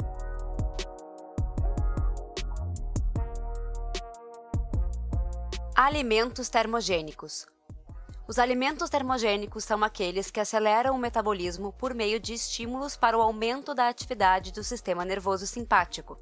Alimentos 5.76 6.48
termogênicos 6.48 7.46
os 8.26 8.38
alimentos 8.38 8.88
termogênicos 8.88 9.64
são 9.64 9.84
aqueles 9.84 10.30
que 10.30 10.40
aceleram 10.40 10.94
o 10.94 10.98
metabolismo 10.98 11.72
por 11.74 11.92
meio 11.92 12.18
de 12.18 12.32
estímulos 12.32 12.96
para 12.96 13.18
o 13.18 13.20
aumento 13.20 13.74
da 13.74 13.88
atividade 13.88 14.50
do 14.50 14.64
sistema 14.64 15.04
nervoso 15.04 15.46
simpático. 15.46 16.16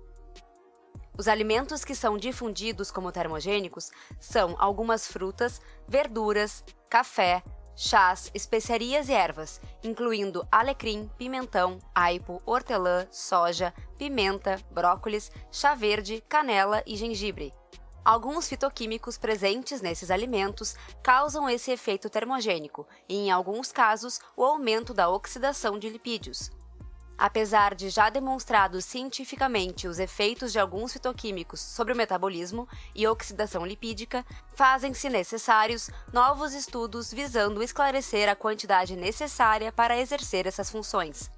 Os 1.17 1.29
alimentos 1.29 1.85
que 1.85 1.95
são 1.95 2.17
difundidos 2.17 2.91
como 2.91 3.13
termogênicos 3.13 3.91
são 4.19 4.57
algumas 4.59 5.07
frutas, 5.07 5.61
verduras, 5.87 6.65
café, 6.91 7.41
chás, 7.77 8.33
especiarias 8.35 9.09
e 9.09 9.13
ervas, 9.13 9.61
incluindo 9.85 10.45
alecrim, 10.51 11.09
pimentão, 11.17 11.79
aipo, 11.95 12.43
hortelã, 12.45 13.07
soja, 13.13 13.73
pimenta, 13.97 14.59
brócolis, 14.73 15.31
chá 15.53 15.75
verde, 15.77 16.21
canela 16.29 16.83
e 16.85 16.97
gengibre. 16.97 17.53
Alguns 18.05 18.49
fitoquímicos 18.49 19.17
presentes 19.17 19.81
nesses 19.81 20.11
alimentos 20.11 20.75
causam 21.05 21.49
esse 21.49 21.71
efeito 21.71 22.11
termogênico 22.11 22.85
e, 23.09 23.15
em 23.15 23.31
alguns 23.31 23.71
casos, 23.71 24.21
o 24.37 24.45
aumento 24.45 24.93
da 24.93 25.09
oxidação 25.09 25.79
de 25.79 25.89
lipídios. 25.89 26.51
Apesar 27.17 27.77
de 27.77 27.89
já 27.91 28.11
demonstrados 28.11 28.85
cientificamente 28.85 29.87
os 29.87 30.01
efeitos 30.01 30.51
de 30.51 30.59
alguns 30.59 30.93
fitoquímicos 30.93 31.61
sobre 31.61 31.93
o 31.93 31.97
metabolismo 31.97 32.69
e 32.93 33.07
oxidação 33.07 33.65
lipídica, 33.65 34.27
fazem-se 34.57 35.09
necessários 35.09 35.89
novos 36.13 36.55
estudos 36.55 37.13
visando 37.13 37.63
esclarecer 37.63 38.29
a 38.29 38.35
quantidade 38.35 38.97
necessária 38.97 39.71
para 39.71 39.97
exercer 39.97 40.49
essas 40.49 40.69
funções. 40.69 41.31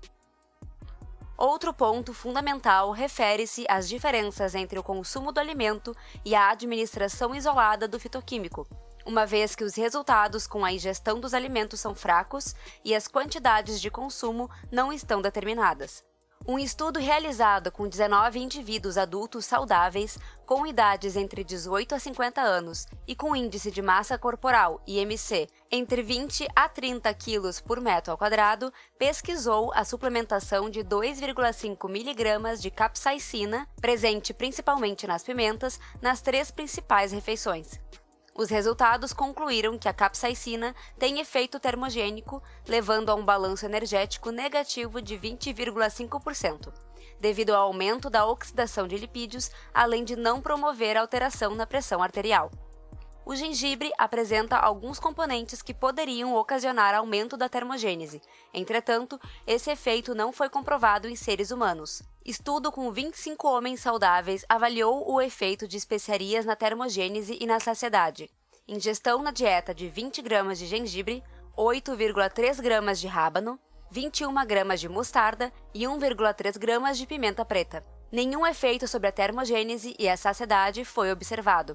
Outro 1.36 1.74
ponto 1.74 2.14
fundamental 2.14 2.92
refere-se 2.92 3.66
às 3.68 3.88
diferenças 3.88 4.54
entre 4.54 4.78
o 4.78 4.82
consumo 4.84 5.32
do 5.32 5.40
alimento 5.40 5.94
e 6.24 6.34
a 6.34 6.50
administração 6.50 7.34
isolada 7.34 7.88
do 7.88 7.98
fitoquímico, 7.98 8.68
uma 9.04 9.26
vez 9.26 9.56
que 9.56 9.64
os 9.64 9.74
resultados 9.74 10.46
com 10.46 10.64
a 10.64 10.72
ingestão 10.72 11.18
dos 11.18 11.34
alimentos 11.34 11.80
são 11.80 11.94
fracos 11.94 12.54
e 12.84 12.94
as 12.94 13.08
quantidades 13.08 13.80
de 13.80 13.90
consumo 13.90 14.48
não 14.70 14.92
estão 14.92 15.20
determinadas. 15.20 16.13
Um 16.46 16.58
estudo 16.58 16.98
realizado 16.98 17.72
com 17.72 17.88
19 17.88 18.38
indivíduos 18.38 18.98
adultos 18.98 19.46
saudáveis 19.46 20.18
com 20.44 20.66
idades 20.66 21.16
entre 21.16 21.42
18 21.42 21.94
a 21.94 21.98
50 21.98 22.38
anos 22.42 22.86
e 23.08 23.16
com 23.16 23.34
índice 23.34 23.70
de 23.70 23.80
massa 23.80 24.18
corporal 24.18 24.82
IMC 24.86 25.48
entre 25.72 26.02
20 26.02 26.46
a 26.54 26.68
30 26.68 27.14
quilos 27.14 27.62
por 27.62 27.80
metro 27.80 28.12
ao 28.12 28.18
quadrado 28.18 28.70
pesquisou 28.98 29.72
a 29.74 29.86
suplementação 29.86 30.68
de 30.68 30.84
2,5 30.84 31.88
miligramas 31.88 32.60
de 32.60 32.70
capsaicina, 32.70 33.66
presente 33.80 34.34
principalmente 34.34 35.06
nas 35.06 35.22
pimentas, 35.22 35.80
nas 36.02 36.20
três 36.20 36.50
principais 36.50 37.10
refeições. 37.10 37.80
Os 38.36 38.50
resultados 38.50 39.12
concluíram 39.12 39.78
que 39.78 39.88
a 39.88 39.92
capsaicina 39.92 40.74
tem 40.98 41.20
efeito 41.20 41.60
termogênico, 41.60 42.42
levando 42.66 43.10
a 43.10 43.14
um 43.14 43.24
balanço 43.24 43.64
energético 43.64 44.32
negativo 44.32 45.00
de 45.00 45.16
20,5%, 45.16 46.72
devido 47.20 47.50
ao 47.50 47.62
aumento 47.62 48.10
da 48.10 48.26
oxidação 48.26 48.88
de 48.88 48.98
lipídios, 48.98 49.52
além 49.72 50.02
de 50.02 50.16
não 50.16 50.40
promover 50.40 50.96
alteração 50.96 51.54
na 51.54 51.64
pressão 51.64 52.02
arterial. 52.02 52.50
O 53.26 53.34
gengibre 53.34 53.90
apresenta 53.96 54.56
alguns 54.58 54.98
componentes 54.98 55.62
que 55.62 55.72
poderiam 55.72 56.34
ocasionar 56.34 56.94
aumento 56.94 57.38
da 57.38 57.48
termogênese. 57.48 58.20
Entretanto, 58.52 59.18
esse 59.46 59.70
efeito 59.70 60.14
não 60.14 60.30
foi 60.30 60.50
comprovado 60.50 61.08
em 61.08 61.16
seres 61.16 61.50
humanos. 61.50 62.02
Estudo 62.22 62.70
com 62.70 62.92
25 62.92 63.48
homens 63.48 63.80
saudáveis 63.80 64.44
avaliou 64.46 65.10
o 65.10 65.22
efeito 65.22 65.66
de 65.66 65.78
especiarias 65.78 66.44
na 66.44 66.54
termogênese 66.54 67.38
e 67.40 67.46
na 67.46 67.58
saciedade. 67.58 68.30
Ingestão 68.68 69.22
na 69.22 69.30
dieta 69.30 69.74
de 69.74 69.88
20 69.88 70.20
gramas 70.20 70.58
de 70.58 70.66
gengibre, 70.66 71.22
8,3 71.56 72.60
gramas 72.60 73.00
de 73.00 73.06
rábano, 73.06 73.58
21 73.90 74.34
gramas 74.46 74.80
de 74.80 74.88
mostarda 74.88 75.50
e 75.72 75.84
1,3 75.84 76.58
gramas 76.58 76.98
de 76.98 77.06
pimenta 77.06 77.44
preta. 77.44 77.82
Nenhum 78.12 78.46
efeito 78.46 78.86
sobre 78.86 79.08
a 79.08 79.12
termogênese 79.12 79.94
e 79.98 80.08
a 80.08 80.16
saciedade 80.16 80.84
foi 80.84 81.10
observado. 81.10 81.74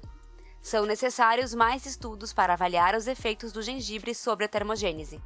São 0.60 0.84
necessários 0.84 1.54
mais 1.54 1.86
estudos 1.86 2.32
para 2.32 2.52
avaliar 2.52 2.94
os 2.94 3.06
efeitos 3.06 3.50
do 3.50 3.62
gengibre 3.62 4.14
sobre 4.14 4.44
a 4.44 4.48
termogênese. 4.48 5.20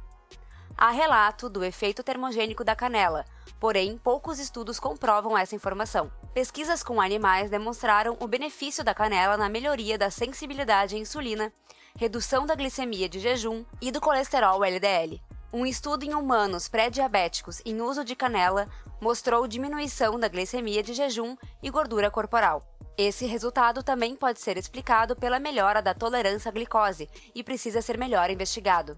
Há 0.77 0.91
relato 0.91 1.49
do 1.49 1.63
efeito 1.63 2.03
termogênico 2.03 2.63
da 2.63 2.75
canela, 2.75 3.25
porém 3.59 3.97
poucos 3.97 4.39
estudos 4.39 4.79
comprovam 4.79 5.37
essa 5.37 5.55
informação. 5.55 6.11
Pesquisas 6.33 6.83
com 6.83 6.99
animais 6.99 7.49
demonstraram 7.49 8.17
o 8.19 8.27
benefício 8.27 8.83
da 8.83 8.93
canela 8.93 9.37
na 9.37 9.49
melhoria 9.49 9.97
da 9.97 10.09
sensibilidade 10.09 10.95
à 10.95 10.99
insulina, 10.99 11.51
redução 11.97 12.45
da 12.45 12.55
glicemia 12.55 13.07
de 13.07 13.19
jejum 13.19 13.63
e 13.81 13.91
do 13.91 14.01
colesterol 14.01 14.63
LDL. 14.63 15.21
Um 15.53 15.65
estudo 15.65 16.03
em 16.03 16.13
humanos 16.13 16.67
pré-diabéticos 16.67 17.61
em 17.65 17.81
uso 17.81 18.03
de 18.03 18.15
canela 18.15 18.67
mostrou 18.99 19.47
diminuição 19.47 20.19
da 20.19 20.27
glicemia 20.27 20.83
de 20.83 20.93
jejum 20.93 21.37
e 21.63 21.69
gordura 21.69 22.11
corporal. 22.11 22.74
Esse 22.97 23.25
resultado 23.25 23.83
também 23.83 24.15
pode 24.15 24.39
ser 24.39 24.57
explicado 24.57 25.17
pela 25.17 25.37
melhora 25.37 25.81
da 25.81 25.93
tolerância 25.93 26.47
à 26.47 26.51
glicose 26.51 27.09
e 27.33 27.43
precisa 27.43 27.81
ser 27.81 27.97
melhor 27.97 28.29
investigado. 28.29 28.97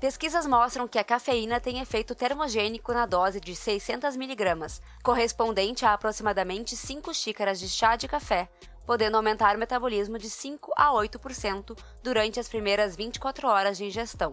Pesquisas 0.00 0.46
mostram 0.46 0.88
que 0.88 0.98
a 0.98 1.04
cafeína 1.04 1.60
tem 1.60 1.80
efeito 1.80 2.14
termogênico 2.14 2.92
na 2.92 3.04
dose 3.04 3.38
de 3.38 3.54
600 3.54 4.14
mg, 4.16 4.80
correspondente 5.02 5.84
a 5.84 5.92
aproximadamente 5.92 6.76
5 6.76 7.12
xícaras 7.12 7.60
de 7.60 7.68
chá 7.68 7.94
de 7.96 8.08
café, 8.08 8.48
podendo 8.86 9.16
aumentar 9.16 9.56
o 9.56 9.58
metabolismo 9.58 10.18
de 10.18 10.30
5 10.30 10.72
a 10.76 10.92
8% 10.92 11.78
durante 12.02 12.40
as 12.40 12.48
primeiras 12.48 12.96
24 12.96 13.48
horas 13.48 13.76
de 13.76 13.84
ingestão. 13.84 14.32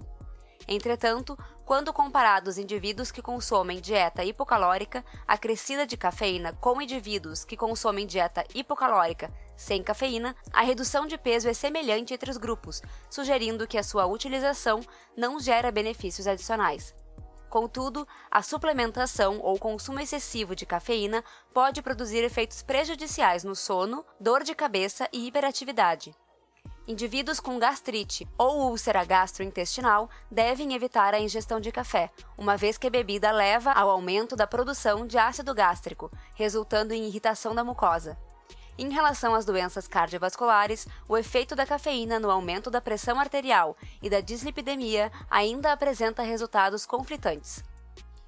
Entretanto, 0.68 1.38
quando 1.66 1.93
comparados 1.93 2.57
indivíduos 2.57 3.11
que 3.11 3.22
consomem 3.22 3.80
dieta 3.80 4.24
hipocalórica 4.24 5.03
acrescida 5.28 5.86
de 5.86 5.97
cafeína 5.97 6.53
com 6.53 6.82
indivíduos 6.82 7.43
que 7.43 7.57
consomem 7.57 8.05
dieta 8.05 8.45
hipocalórica 8.53 9.32
sem 9.55 9.84
cafeína, 9.84 10.36
a 10.51 10.61
redução 10.61 11.05
de 11.05 11.18
peso 11.18 11.47
é 11.47 11.53
semelhante 11.53 12.14
entre 12.14 12.30
os 12.30 12.38
grupos, 12.38 12.82
sugerindo 13.09 13.68
que 13.68 13.78
a 13.78 13.84
sua 13.84 14.05
utilização 14.05 14.82
não 15.16 15.39
gera 15.39 15.72
benefícios 15.72 16.28
adicionais. 16.28 16.93
Contudo, 17.49 18.07
a 18.32 18.41
suplementação 18.41 19.39
ou 19.39 19.59
consumo 19.59 19.99
excessivo 19.99 20.55
de 20.55 20.66
cafeína 20.66 21.24
pode 21.53 21.84
produzir 21.84 22.24
efeitos 22.24 22.64
prejudiciais 22.64 23.43
no 23.43 23.55
sono, 23.55 24.03
dor 24.20 24.43
de 24.43 24.55
cabeça 24.55 25.07
e 25.14 25.28
hiperatividade. 25.28 26.16
Indivíduos 26.86 27.39
com 27.39 27.57
gastrite 27.57 28.27
ou 28.38 28.69
úlcera 28.69 29.05
gastrointestinal 29.05 30.09
devem 30.29 30.73
evitar 30.73 31.13
a 31.13 31.19
ingestão 31.19 31.57
de 31.57 31.71
café, 31.71 32.11
uma 32.38 32.57
vez 32.57 32.77
que 32.77 32.88
a 32.88 32.89
bebida 32.89 33.31
leva 33.31 33.71
ao 33.71 33.89
aumento 33.89 34.36
da 34.36 34.45
produção 34.45 35.07
de 35.07 35.17
ácido 35.17 35.55
gástrico, 35.55 36.11
resultando 36.36 36.93
em 36.93 37.05
irritação 37.05 37.55
da 37.55 37.63
mucosa. 37.63 38.17
Em 38.77 38.89
relação 38.89 39.34
às 39.34 39.45
doenças 39.45 39.88
cardiovasculares, 39.88 40.86
o 41.07 41.15
efeito 41.15 41.55
da 41.55 41.65
cafeína 41.65 42.19
no 42.19 42.29
aumento 42.29 42.69
da 42.69 42.81
pressão 42.81 43.17
arterial 43.17 43.77
e 44.01 44.09
da 44.09 44.19
dislipidemia 44.19 45.09
ainda 45.29 45.71
apresenta 45.71 46.21
resultados 46.21 46.86
conflitantes. 46.86 47.63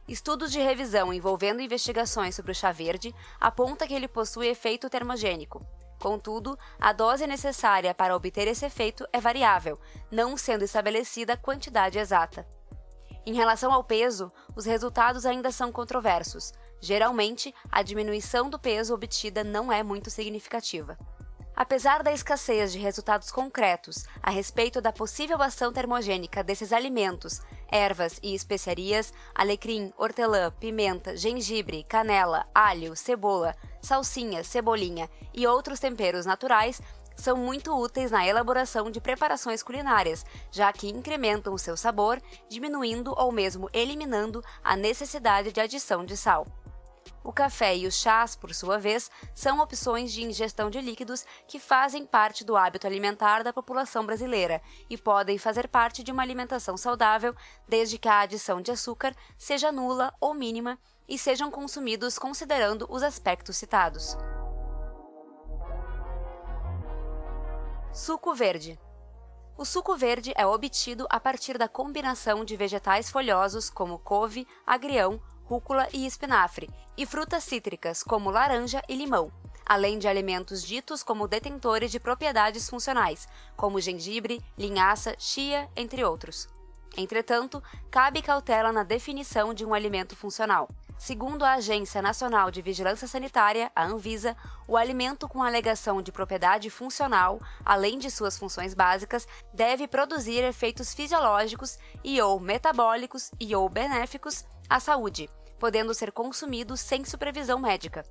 Estudos 0.08 0.49
de 0.49 0.62
revisão 0.62 1.12
envolvendo 1.12 1.62
investigações 1.62 2.36
sobre 2.36 2.53
o 2.53 2.56
chá 2.56 2.72
verde 2.72 3.14
apontam 3.38 3.86
que 3.86 3.93
ele 3.93 4.08
possui 4.08 4.47
efeito 4.47 4.89
termogênico. 4.89 5.66
Contudo, 6.00 6.58
a 6.80 6.91
dose 6.91 7.26
necessária 7.26 7.93
para 7.93 8.16
obter 8.16 8.48
esse 8.48 8.66
efeito 8.66 9.06
é 9.12 9.20
variável, 9.20 9.80
não 10.12 10.38
sendo 10.38 10.64
estabelecida 10.64 11.34
a 11.34 11.38
quantidade 11.38 11.98
exata. 11.98 12.48
Em 13.26 13.34
relação 13.34 13.74
ao 13.74 13.84
peso, 13.84 14.32
os 14.56 14.66
resultados 14.66 15.26
ainda 15.26 15.52
são 15.52 15.72
controversos. 15.72 16.54
Geralmente, 16.80 17.54
a 17.72 17.82
diminuição 17.82 18.50
do 18.50 18.60
peso 18.60 18.93
obtida 18.93 19.43
não 19.43 19.72
é 19.72 19.82
muito 19.82 20.12
significativa. 20.12 20.96
Apesar 21.56 22.03
da 22.03 22.12
escassez 22.12 22.74
de 22.74 22.80
resultados 22.80 23.32
concretos 23.32 24.03
a 24.22 24.30
respeito 24.30 24.82
da 24.82 24.91
possível 24.91 25.41
ação 25.41 25.72
termogênica 25.72 26.43
desses 26.43 26.74
alimentos, 26.74 27.41
ervas 27.72 28.20
e 28.22 28.36
especiarias, 28.36 29.14
alecrim, 29.34 29.93
hortelã, 29.97 30.51
pimenta, 30.60 31.16
gengibre, 31.16 31.86
canela, 31.86 32.45
alho, 32.53 32.93
cebola, 32.93 33.56
salsinha, 33.82 34.43
cebolinha 34.43 35.10
e 35.34 35.47
outros 35.47 35.80
temperos 35.80 36.26
naturais 36.26 36.82
são 37.16 37.38
muito 37.38 37.74
úteis 37.74 38.12
na 38.12 38.28
elaboração 38.28 38.91
de 38.91 38.99
preparações 38.99 39.64
culinárias, 39.64 40.26
já 40.51 40.74
que 40.74 40.89
incrementam 40.89 41.53
o 41.53 41.60
seu 41.60 41.78
sabor, 41.78 42.22
diminuindo 42.49 43.14
ou 43.18 43.32
mesmo 43.32 43.70
eliminando 43.72 44.43
a 44.62 44.76
necessidade 44.76 45.53
de 45.53 45.62
adição 45.62 46.03
de 46.03 46.18
sal. 46.18 46.45
O 47.26 47.34
café 47.34 47.76
e 47.76 47.88
os 47.88 47.96
chás, 47.96 48.36
por 48.36 48.54
sua 48.54 48.78
vez, 48.78 49.10
são 49.34 49.60
opções 49.60 50.14
de 50.14 50.24
ingestão 50.24 50.70
de 50.70 50.80
líquidos 50.80 51.26
que 51.48 51.60
fazem 51.60 52.06
parte 52.06 52.46
do 52.46 52.56
hábito 52.56 52.86
alimentar 52.86 53.44
da 53.44 53.52
população 53.52 54.06
brasileira 54.06 54.62
e 54.88 54.96
podem 54.96 55.40
fazer 55.40 55.68
parte 55.68 56.04
de 56.04 56.12
uma 56.12 56.22
alimentação 56.22 56.78
saudável 56.78 57.36
desde 57.68 57.98
que 57.98 58.08
a 58.08 58.20
adição 58.20 58.62
de 58.62 58.70
açúcar 58.70 59.16
seja 59.40 59.72
nula 59.72 60.14
ou 60.22 60.36
mínima 60.36 60.78
e 61.10 61.18
sejam 61.18 61.50
consumidos 61.50 62.20
considerando 62.20 62.86
os 62.92 63.02
aspectos 63.02 63.58
citados. 63.58 64.16
Suco 67.92 68.36
verde. 68.36 68.80
O 69.58 69.66
suco 69.66 69.96
verde 69.96 70.32
é 70.36 70.46
obtido 70.46 71.08
a 71.10 71.20
partir 71.20 71.58
da 71.58 71.68
combinação 71.68 72.46
de 72.46 72.56
vegetais 72.56 73.10
folhosos 73.10 73.68
como 73.70 73.98
couve, 73.98 74.46
agrião, 74.68 75.20
rúcula 75.46 75.88
e 75.93 76.06
espinafre, 76.06 76.70
e 76.98 77.06
frutas 77.06 77.43
cítricas 77.43 78.04
como 78.04 78.30
laranja 78.30 78.82
e 78.89 78.96
limão, 78.96 79.32
além 79.66 79.98
de 79.98 80.08
alimentos 80.08 80.64
ditos 80.64 81.02
como 81.02 81.28
detentores 81.28 81.91
de 81.91 82.00
propriedades 82.00 82.70
funcionais, 82.70 83.28
como 83.56 83.80
gengibre, 83.80 84.43
linhaça, 84.58 85.16
chia, 85.18 85.70
entre 85.76 86.04
outros. 86.04 86.48
Entretanto, 86.98 87.62
cabe 87.91 88.22
cautela 88.22 88.72
na 88.72 88.84
definição 88.84 89.54
de 89.54 89.66
um 89.66 89.74
alimento 89.74 90.16
funcional. 90.16 90.68
Segundo 90.98 91.43
a 91.43 91.54
Agência 91.54 92.02
Nacional 92.02 92.50
de 92.50 92.62
Vigilância 92.62 93.08
Sanitária, 93.08 93.72
a 93.76 93.86
Anvisa, 93.86 94.36
o 94.68 94.78
alimento 94.78 95.28
com 95.28 95.43
alegação 95.43 96.02
de 96.02 96.12
propriedade 96.12 96.70
funcional, 96.70 97.39
além 97.66 98.00
de 98.00 98.10
suas 98.10 98.38
funções 98.38 98.74
básicas, 98.74 99.28
deve 99.54 99.88
produzir 99.88 100.43
efeitos 100.43 100.93
fisiológicos 100.93 101.78
e 102.04 102.20
ou 102.22 102.39
metabólicos 102.39 103.30
e 103.39 103.56
ou 103.56 103.70
benéficos 103.70 104.46
à 104.70 104.80
saúde, 104.80 105.30
podendo 105.60 105.93
ser 105.93 106.12
consumido 106.12 106.78
sem 106.78 107.04
supervisão 107.04 107.60
médica. 107.60 108.04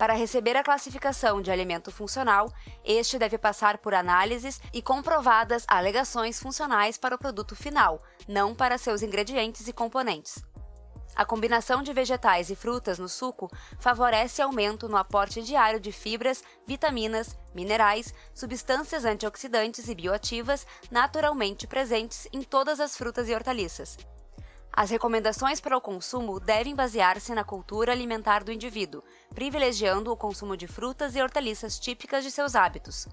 Para 0.00 0.14
receber 0.14 0.56
a 0.56 0.62
classificação 0.62 1.42
de 1.42 1.50
alimento 1.50 1.90
funcional, 1.90 2.50
este 2.82 3.18
deve 3.18 3.36
passar 3.36 3.76
por 3.78 3.92
análises 3.92 4.58
e 4.72 4.80
comprovadas 4.80 5.64
alegações 5.68 6.40
funcionais 6.40 6.96
para 6.96 7.14
o 7.14 7.18
produto 7.18 7.54
final, 7.54 8.02
não 8.26 8.54
para 8.54 8.78
seus 8.78 9.02
ingredientes 9.02 9.68
e 9.68 9.74
componentes. 9.74 10.42
A 11.14 11.24
combinação 11.24 11.82
de 11.82 11.92
vegetais 11.92 12.50
e 12.50 12.56
frutas 12.56 12.98
no 12.98 13.08
suco 13.08 13.50
favorece 13.78 14.40
aumento 14.40 14.88
no 14.88 14.96
aporte 14.96 15.42
diário 15.42 15.80
de 15.80 15.92
fibras, 15.92 16.42
vitaminas, 16.66 17.36
minerais, 17.54 18.14
substâncias 18.32 19.04
antioxidantes 19.04 19.88
e 19.88 19.94
bioativas 19.94 20.66
naturalmente 20.90 21.66
presentes 21.66 22.28
em 22.32 22.42
todas 22.42 22.80
as 22.80 22.96
frutas 22.96 23.28
e 23.28 23.34
hortaliças. 23.34 23.98
As 24.72 24.88
recomendações 24.88 25.60
para 25.60 25.76
o 25.76 25.80
consumo 25.80 26.38
devem 26.38 26.76
basear-se 26.76 27.34
na 27.34 27.42
cultura 27.42 27.90
alimentar 27.90 28.44
do 28.44 28.52
indivíduo, 28.52 29.02
privilegiando 29.34 30.12
o 30.12 30.16
consumo 30.16 30.56
de 30.56 30.68
frutas 30.68 31.16
e 31.16 31.20
hortaliças 31.20 31.78
típicas 31.78 32.22
de 32.22 32.30
seus 32.30 32.54
hábitos. 32.54 33.08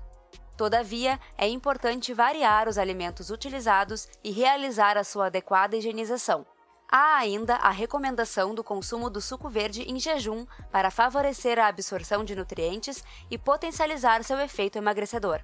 Todavia, 0.56 1.20
é 1.38 1.48
importante 1.48 2.14
variar 2.14 2.68
os 2.68 2.78
alimentos 2.78 3.32
utilizados 3.32 4.08
e 4.24 4.32
realizar 4.32 4.98
a 4.98 5.04
sua 5.04 5.28
adequada 5.28 5.76
higienização. 5.76 6.46
Há 6.90 7.18
ainda 7.18 7.56
a 7.56 7.70
recomendação 7.70 8.56
do 8.56 8.64
consumo 8.64 9.10
do 9.10 9.20
suco 9.20 9.50
verde 9.50 9.84
em 9.84 10.00
jejum 10.00 10.46
para 10.72 10.90
favorecer 10.90 11.60
a 11.60 11.68
absorção 11.68 12.24
de 12.24 12.34
nutrientes 12.34 13.04
e 13.30 13.38
potencializar 13.38 14.24
seu 14.24 14.40
efeito 14.40 14.78
emagrecedor. 14.78 15.42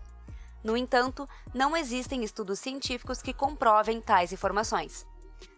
No 0.63 0.77
entanto, 0.77 1.27
não 1.53 1.75
existem 1.75 2.23
estudos 2.23 2.59
científicos 2.59 3.21
que 3.21 3.33
comprovem 3.33 3.99
tais 3.99 4.31
informações. 4.31 5.05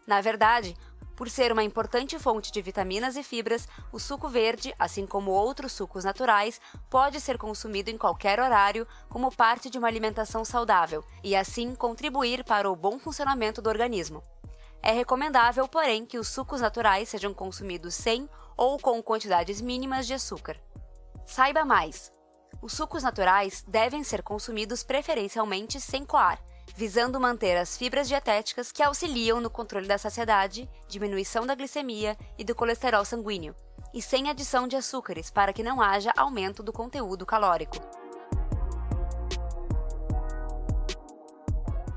Na 0.08 0.22
verdade, 0.22 0.76
por 1.16 1.30
ser 1.30 1.52
uma 1.52 1.64
importante 1.64 2.18
fonte 2.18 2.52
de 2.52 2.64
vitaminas 2.64 3.16
e 3.16 3.22
fibras, 3.22 3.68
o 3.92 4.00
suco 4.00 4.28
verde, 4.28 4.74
assim 4.80 5.06
como 5.06 5.30
outros 5.30 5.72
sucos 5.72 6.04
naturais, 6.04 6.60
pode 6.90 7.22
ser 7.22 7.38
consumido 7.38 7.92
em 7.92 7.98
qualquer 7.98 8.40
horário 8.40 8.88
como 9.08 9.32
parte 9.32 9.70
de 9.70 9.78
uma 9.78 9.88
alimentação 9.88 10.44
saudável 10.44 11.06
e 11.24 11.36
assim 11.36 11.76
contribuir 11.76 12.44
para 12.44 12.70
o 12.70 12.76
bom 12.76 12.98
funcionamento 12.98 13.62
do 13.62 13.70
organismo. 13.70 14.24
É 14.82 14.92
recomendável, 14.92 15.68
porém, 15.68 16.06
que 16.06 16.20
os 16.20 16.28
sucos 16.28 16.62
naturais 16.62 17.10
sejam 17.10 17.34
consumidos 17.34 17.96
sem 17.96 18.30
ou 18.56 18.78
com 18.80 19.02
quantidades 19.02 19.60
mínimas 19.62 20.06
de 20.06 20.14
açúcar. 20.14 20.58
Saiba 21.26 21.66
mais! 21.66 22.12
Os 22.62 22.74
sucos 22.74 23.04
naturais 23.04 23.64
devem 23.68 24.04
ser 24.04 24.24
consumidos 24.24 24.84
preferencialmente 24.84 25.80
sem 25.82 26.06
coar, 26.06 26.40
visando 26.76 27.20
manter 27.20 27.58
as 27.58 27.78
fibras 27.78 28.08
dietéticas 28.08 28.72
que 28.72 28.82
auxiliam 28.82 29.40
no 29.40 29.50
controle 29.50 29.88
da 29.88 29.98
saciedade, 29.98 30.70
diminuição 30.88 31.46
da 31.46 31.56
glicemia 31.56 32.18
e 32.38 32.44
do 32.44 32.56
colesterol 32.56 33.06
sanguíneo, 33.06 33.56
e 33.94 34.02
sem 34.02 34.30
adição 34.30 34.68
de 34.68 34.76
açúcares 34.76 35.30
para 35.30 35.54
que 35.54 35.64
não 35.64 35.82
haja 35.82 36.12
aumento 36.18 36.64
do 36.64 36.74
conteúdo 36.74 37.26
calórico. 37.26 37.78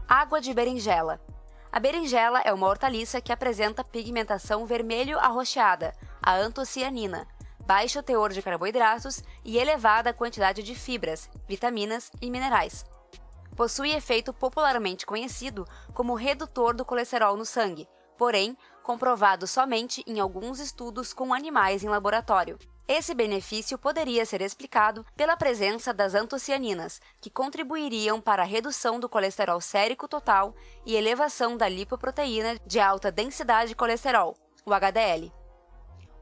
Água 0.07 0.41
de 0.41 0.55
berinjela. 0.55 1.21
A 1.71 1.79
berinjela 1.79 2.41
é 2.41 2.53
uma 2.53 2.67
hortaliça 2.67 3.21
que 3.21 3.33
apresenta 3.33 3.85
pigmentação 3.85 4.65
vermelho 4.65 5.19
arroxeada, 5.19 5.95
a 6.23 6.35
antocianina, 6.35 7.29
baixo 7.67 8.03
teor 8.03 8.33
de 8.33 8.41
carboidratos 8.41 9.23
e 9.45 9.59
elevada 9.59 10.15
quantidade 10.15 10.63
de 10.63 10.75
fibras, 10.75 11.29
vitaminas 11.47 12.11
e 12.23 12.31
minerais. 12.31 12.87
Possui 13.55 13.93
efeito 13.93 14.33
popularmente 14.33 15.05
conhecido 15.05 15.67
como 15.93 16.15
redutor 16.15 16.75
do 16.75 16.85
colesterol 16.85 17.37
no 17.37 17.45
sangue, 17.45 17.87
porém 18.17 18.57
comprovado 18.83 19.47
somente 19.47 20.03
em 20.07 20.19
alguns 20.19 20.61
estudos 20.61 21.13
com 21.13 21.35
animais 21.35 21.85
em 21.85 21.89
laboratório. 21.89 22.59
Esse 22.89 23.13
benefício 23.13 23.77
poderia 23.77 24.25
ser 24.25 24.41
explicado 24.41 25.05
pela 25.15 25.37
presença 25.37 25.93
das 25.93 26.15
antocianinas, 26.15 27.03
que 27.21 27.29
contribuiriam 27.29 28.19
para 28.19 28.43
a 28.43 28.47
redução 28.47 28.99
do 28.99 29.11
colesterol 29.11 29.61
sérico 29.61 30.09
total 30.09 30.55
e 30.87 30.97
elevação 30.97 31.55
da 31.55 31.69
lipoproteína 31.69 32.59
de 32.67 32.81
alta 32.81 33.13
densidade 33.13 33.69
de 33.69 33.77
colesterol, 33.77 34.35
o 34.65 34.73
HDL. 34.73 35.31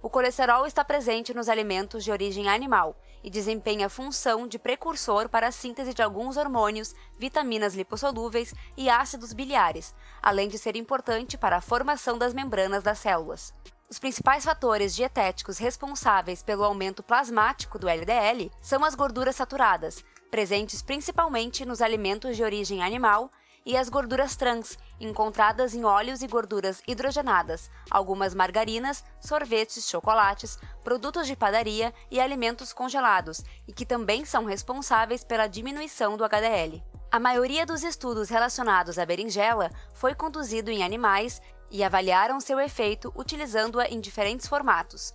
O 0.03 0.11
colesterol 0.11 0.67
está 0.67 0.85
presente 0.85 1.33
nos 1.33 1.49
alimentos 1.49 2.03
de 2.03 2.11
origem 2.11 2.49
animal 2.49 3.01
e 3.23 3.31
desempenha 3.31 3.89
função 3.89 4.49
de 4.49 4.59
precursor 4.59 5.29
para 5.29 5.47
a 5.47 5.53
síntese 5.53 5.95
de 5.95 6.03
alguns 6.03 6.37
hormônios, 6.37 6.97
vitaminas 7.17 7.77
lipossolúveis 7.77 8.53
e 8.77 8.91
ácidos 8.91 9.33
biliares, 9.33 9.95
além 10.21 10.49
de 10.49 10.59
ser 10.59 10.75
importante 10.75 11.39
para 11.39 11.59
a 11.59 11.61
formação 11.61 12.19
das 12.19 12.35
membranas 12.35 12.83
das 12.83 12.99
células. 12.99 13.55
Os 13.89 14.01
principais 14.01 14.45
fatores 14.45 14.97
dietéticos 14.97 15.59
responsáveis 15.59 16.43
pelo 16.43 16.65
aumento 16.65 17.05
plasmático 17.05 17.79
do 17.79 17.89
LDL 17.89 18.51
são 18.61 18.85
as 18.85 18.97
gorduras 18.97 19.37
saturadas, 19.37 20.05
presentes 20.29 20.83
principalmente 20.83 21.65
nos 21.65 21.81
alimentos 21.81 22.37
de 22.37 22.43
origem 22.43 22.83
animal, 22.83 23.31
e 23.65 23.77
as 23.77 23.89
gorduras 23.89 24.37
trans, 24.37 24.79
encontradas 25.01 25.75
em 25.75 25.85
óleos 25.85 26.23
e 26.23 26.27
gorduras 26.27 26.83
hidrogenadas, 26.87 27.69
algumas 27.91 28.33
margarinas, 28.35 29.05
sorvetes, 29.21 29.89
chocolates, 29.89 30.59
produtos 30.85 31.27
de 31.27 31.37
padaria 31.37 31.93
e 32.11 32.21
alimentos 32.21 32.73
congelados, 32.73 33.43
e 33.67 33.73
que 33.73 33.87
também 33.87 34.25
são 34.25 34.45
responsáveis 34.45 35.25
pela 35.25 35.49
diminuição 35.49 36.17
do 36.17 36.25
HDL. 36.25 36.83
A 37.11 37.19
maioria 37.19 37.65
dos 37.65 37.83
estudos 37.83 38.29
relacionados 38.29 38.99
à 38.99 39.07
berinjela 39.07 39.71
foi 39.95 40.15
conduzido 40.15 40.71
em 40.71 40.85
animais 40.85 41.41
e 41.71 41.83
avaliaram 41.83 42.41
seu 42.41 42.61
efeito 42.61 43.13
utilizando-a 43.17 43.87
em 43.87 44.01
diferentes 44.01 44.47
formatos: 44.47 45.15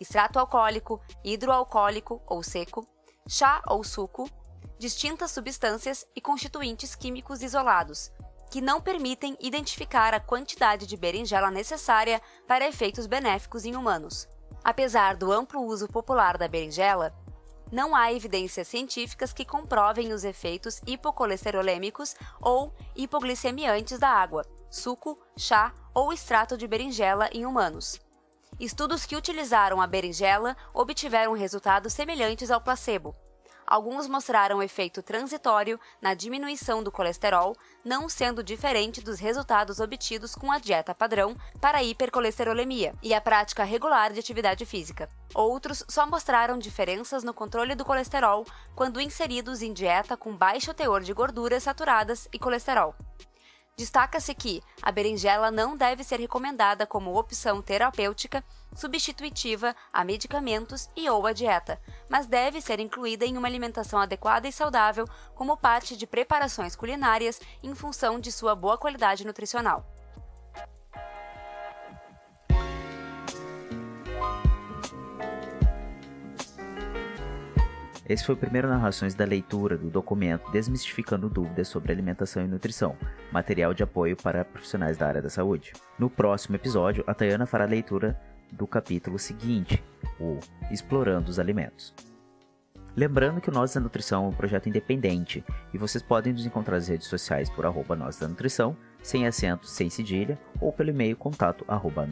extrato 0.00 0.38
alcoólico, 0.38 1.00
hidroalcoólico 1.24 2.22
ou 2.26 2.42
seco, 2.42 2.86
chá 3.28 3.62
ou 3.66 3.82
suco, 3.82 4.28
distintas 4.78 5.30
substâncias 5.30 6.06
e 6.14 6.20
constituintes 6.20 6.94
químicos 6.94 7.42
isolados, 7.42 8.10
que 8.50 8.60
não 8.60 8.80
permitem 8.80 9.36
identificar 9.40 10.14
a 10.14 10.20
quantidade 10.20 10.86
de 10.86 10.96
berinjela 10.96 11.50
necessária 11.50 12.20
para 12.46 12.68
efeitos 12.68 13.06
benéficos 13.06 13.64
em 13.64 13.74
humanos. 13.74 14.28
Apesar 14.62 15.16
do 15.16 15.32
amplo 15.32 15.62
uso 15.62 15.88
popular 15.88 16.38
da 16.38 16.48
berinjela, 16.48 17.14
não 17.72 17.94
há 17.94 18.12
evidências 18.12 18.68
científicas 18.68 19.32
que 19.32 19.44
comprovem 19.44 20.12
os 20.12 20.22
efeitos 20.22 20.80
hipocolesterolêmicos 20.86 22.14
ou 22.40 22.72
hipoglicemiantes 22.94 23.98
da 23.98 24.08
água, 24.08 24.46
suco, 24.74 25.18
chá 25.36 25.72
ou 25.94 26.12
extrato 26.12 26.56
de 26.56 26.66
berinjela 26.66 27.28
em 27.32 27.46
humanos. 27.46 28.00
Estudos 28.58 29.04
que 29.04 29.16
utilizaram 29.16 29.80
a 29.80 29.86
berinjela 29.86 30.56
obtiveram 30.72 31.32
resultados 31.32 31.92
semelhantes 31.92 32.50
ao 32.50 32.60
placebo. 32.60 33.14
Alguns 33.66 34.06
mostraram 34.06 34.62
efeito 34.62 35.02
transitório 35.02 35.80
na 36.00 36.12
diminuição 36.12 36.82
do 36.82 36.92
colesterol, 36.92 37.56
não 37.82 38.08
sendo 38.08 38.44
diferente 38.44 39.00
dos 39.00 39.18
resultados 39.18 39.80
obtidos 39.80 40.34
com 40.34 40.52
a 40.52 40.58
dieta 40.58 40.94
padrão 40.94 41.34
para 41.60 41.82
hipercolesterolemia 41.82 42.92
e 43.02 43.14
a 43.14 43.20
prática 43.20 43.64
regular 43.64 44.12
de 44.12 44.20
atividade 44.20 44.66
física. 44.66 45.08
Outros 45.34 45.82
só 45.88 46.06
mostraram 46.06 46.58
diferenças 46.58 47.24
no 47.24 47.32
controle 47.32 47.74
do 47.74 47.84
colesterol 47.84 48.44
quando 48.74 49.00
inseridos 49.00 49.62
em 49.62 49.72
dieta 49.72 50.16
com 50.16 50.36
baixo 50.36 50.74
teor 50.74 51.00
de 51.00 51.14
gorduras 51.14 51.62
saturadas 51.62 52.28
e 52.32 52.38
colesterol. 52.38 52.94
Destaca-se 53.76 54.32
que 54.34 54.62
a 54.80 54.92
berinjela 54.92 55.50
não 55.50 55.76
deve 55.76 56.04
ser 56.04 56.20
recomendada 56.20 56.86
como 56.86 57.18
opção 57.18 57.60
terapêutica 57.60 58.44
substitutiva 58.72 59.74
a 59.92 60.04
medicamentos 60.04 60.88
e 60.96 61.10
ou 61.10 61.26
a 61.26 61.32
dieta, 61.32 61.80
mas 62.08 62.26
deve 62.26 62.60
ser 62.60 62.78
incluída 62.78 63.24
em 63.24 63.36
uma 63.36 63.48
alimentação 63.48 63.98
adequada 63.98 64.46
e 64.46 64.52
saudável 64.52 65.08
como 65.34 65.56
parte 65.56 65.96
de 65.96 66.06
preparações 66.06 66.76
culinárias 66.76 67.40
em 67.64 67.74
função 67.74 68.20
de 68.20 68.30
sua 68.30 68.54
boa 68.54 68.78
qualidade 68.78 69.26
nutricional. 69.26 69.84
Esse 78.06 78.24
foi 78.24 78.34
o 78.34 78.38
primeiro 78.38 78.68
Narrações 78.68 79.14
da 79.14 79.24
leitura 79.24 79.78
do 79.78 79.88
documento 79.88 80.50
Desmistificando 80.50 81.30
Dúvidas 81.30 81.68
sobre 81.68 81.90
Alimentação 81.90 82.44
e 82.44 82.48
Nutrição, 82.48 82.96
material 83.32 83.72
de 83.72 83.82
apoio 83.82 84.14
para 84.14 84.44
profissionais 84.44 84.98
da 84.98 85.06
área 85.06 85.22
da 85.22 85.30
saúde. 85.30 85.72
No 85.98 86.10
próximo 86.10 86.54
episódio, 86.54 87.02
a 87.06 87.14
Tayana 87.14 87.46
fará 87.46 87.64
a 87.64 87.68
leitura 87.68 88.20
do 88.52 88.66
capítulo 88.66 89.18
seguinte, 89.18 89.82
o 90.20 90.38
Explorando 90.70 91.30
os 91.30 91.38
Alimentos. 91.38 91.94
Lembrando 92.94 93.40
que 93.40 93.48
o 93.48 93.52
Nós 93.52 93.72
da 93.72 93.80
Nutrição 93.80 94.26
é 94.26 94.28
um 94.28 94.32
projeto 94.32 94.68
independente 94.68 95.42
e 95.72 95.78
vocês 95.78 96.02
podem 96.02 96.32
nos 96.34 96.44
encontrar 96.44 96.74
nas 96.76 96.88
redes 96.88 97.08
sociais 97.08 97.48
por 97.48 97.64
arroba 97.64 97.96
Nós 97.96 98.18
da 98.18 98.28
Nutrição, 98.28 98.76
sem 99.02 99.26
acento, 99.26 99.66
sem 99.66 99.88
cedilha, 99.88 100.38
ou 100.60 100.72
pelo 100.72 100.90
e-mail 100.90 101.16
contato 101.16 101.64
arroba. 101.66 102.06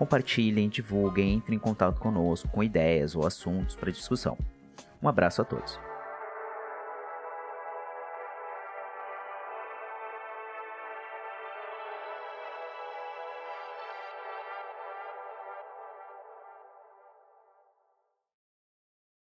Compartilhem, 0.00 0.70
divulguem, 0.70 1.34
entrem 1.34 1.58
em 1.58 1.60
contato 1.60 2.00
conosco 2.00 2.48
com 2.48 2.64
ideias 2.64 3.14
ou 3.14 3.26
assuntos 3.26 3.76
para 3.76 3.92
discussão. 3.92 4.38
Um 5.02 5.06
abraço 5.06 5.42
a 5.42 5.44
todos. 5.44 5.78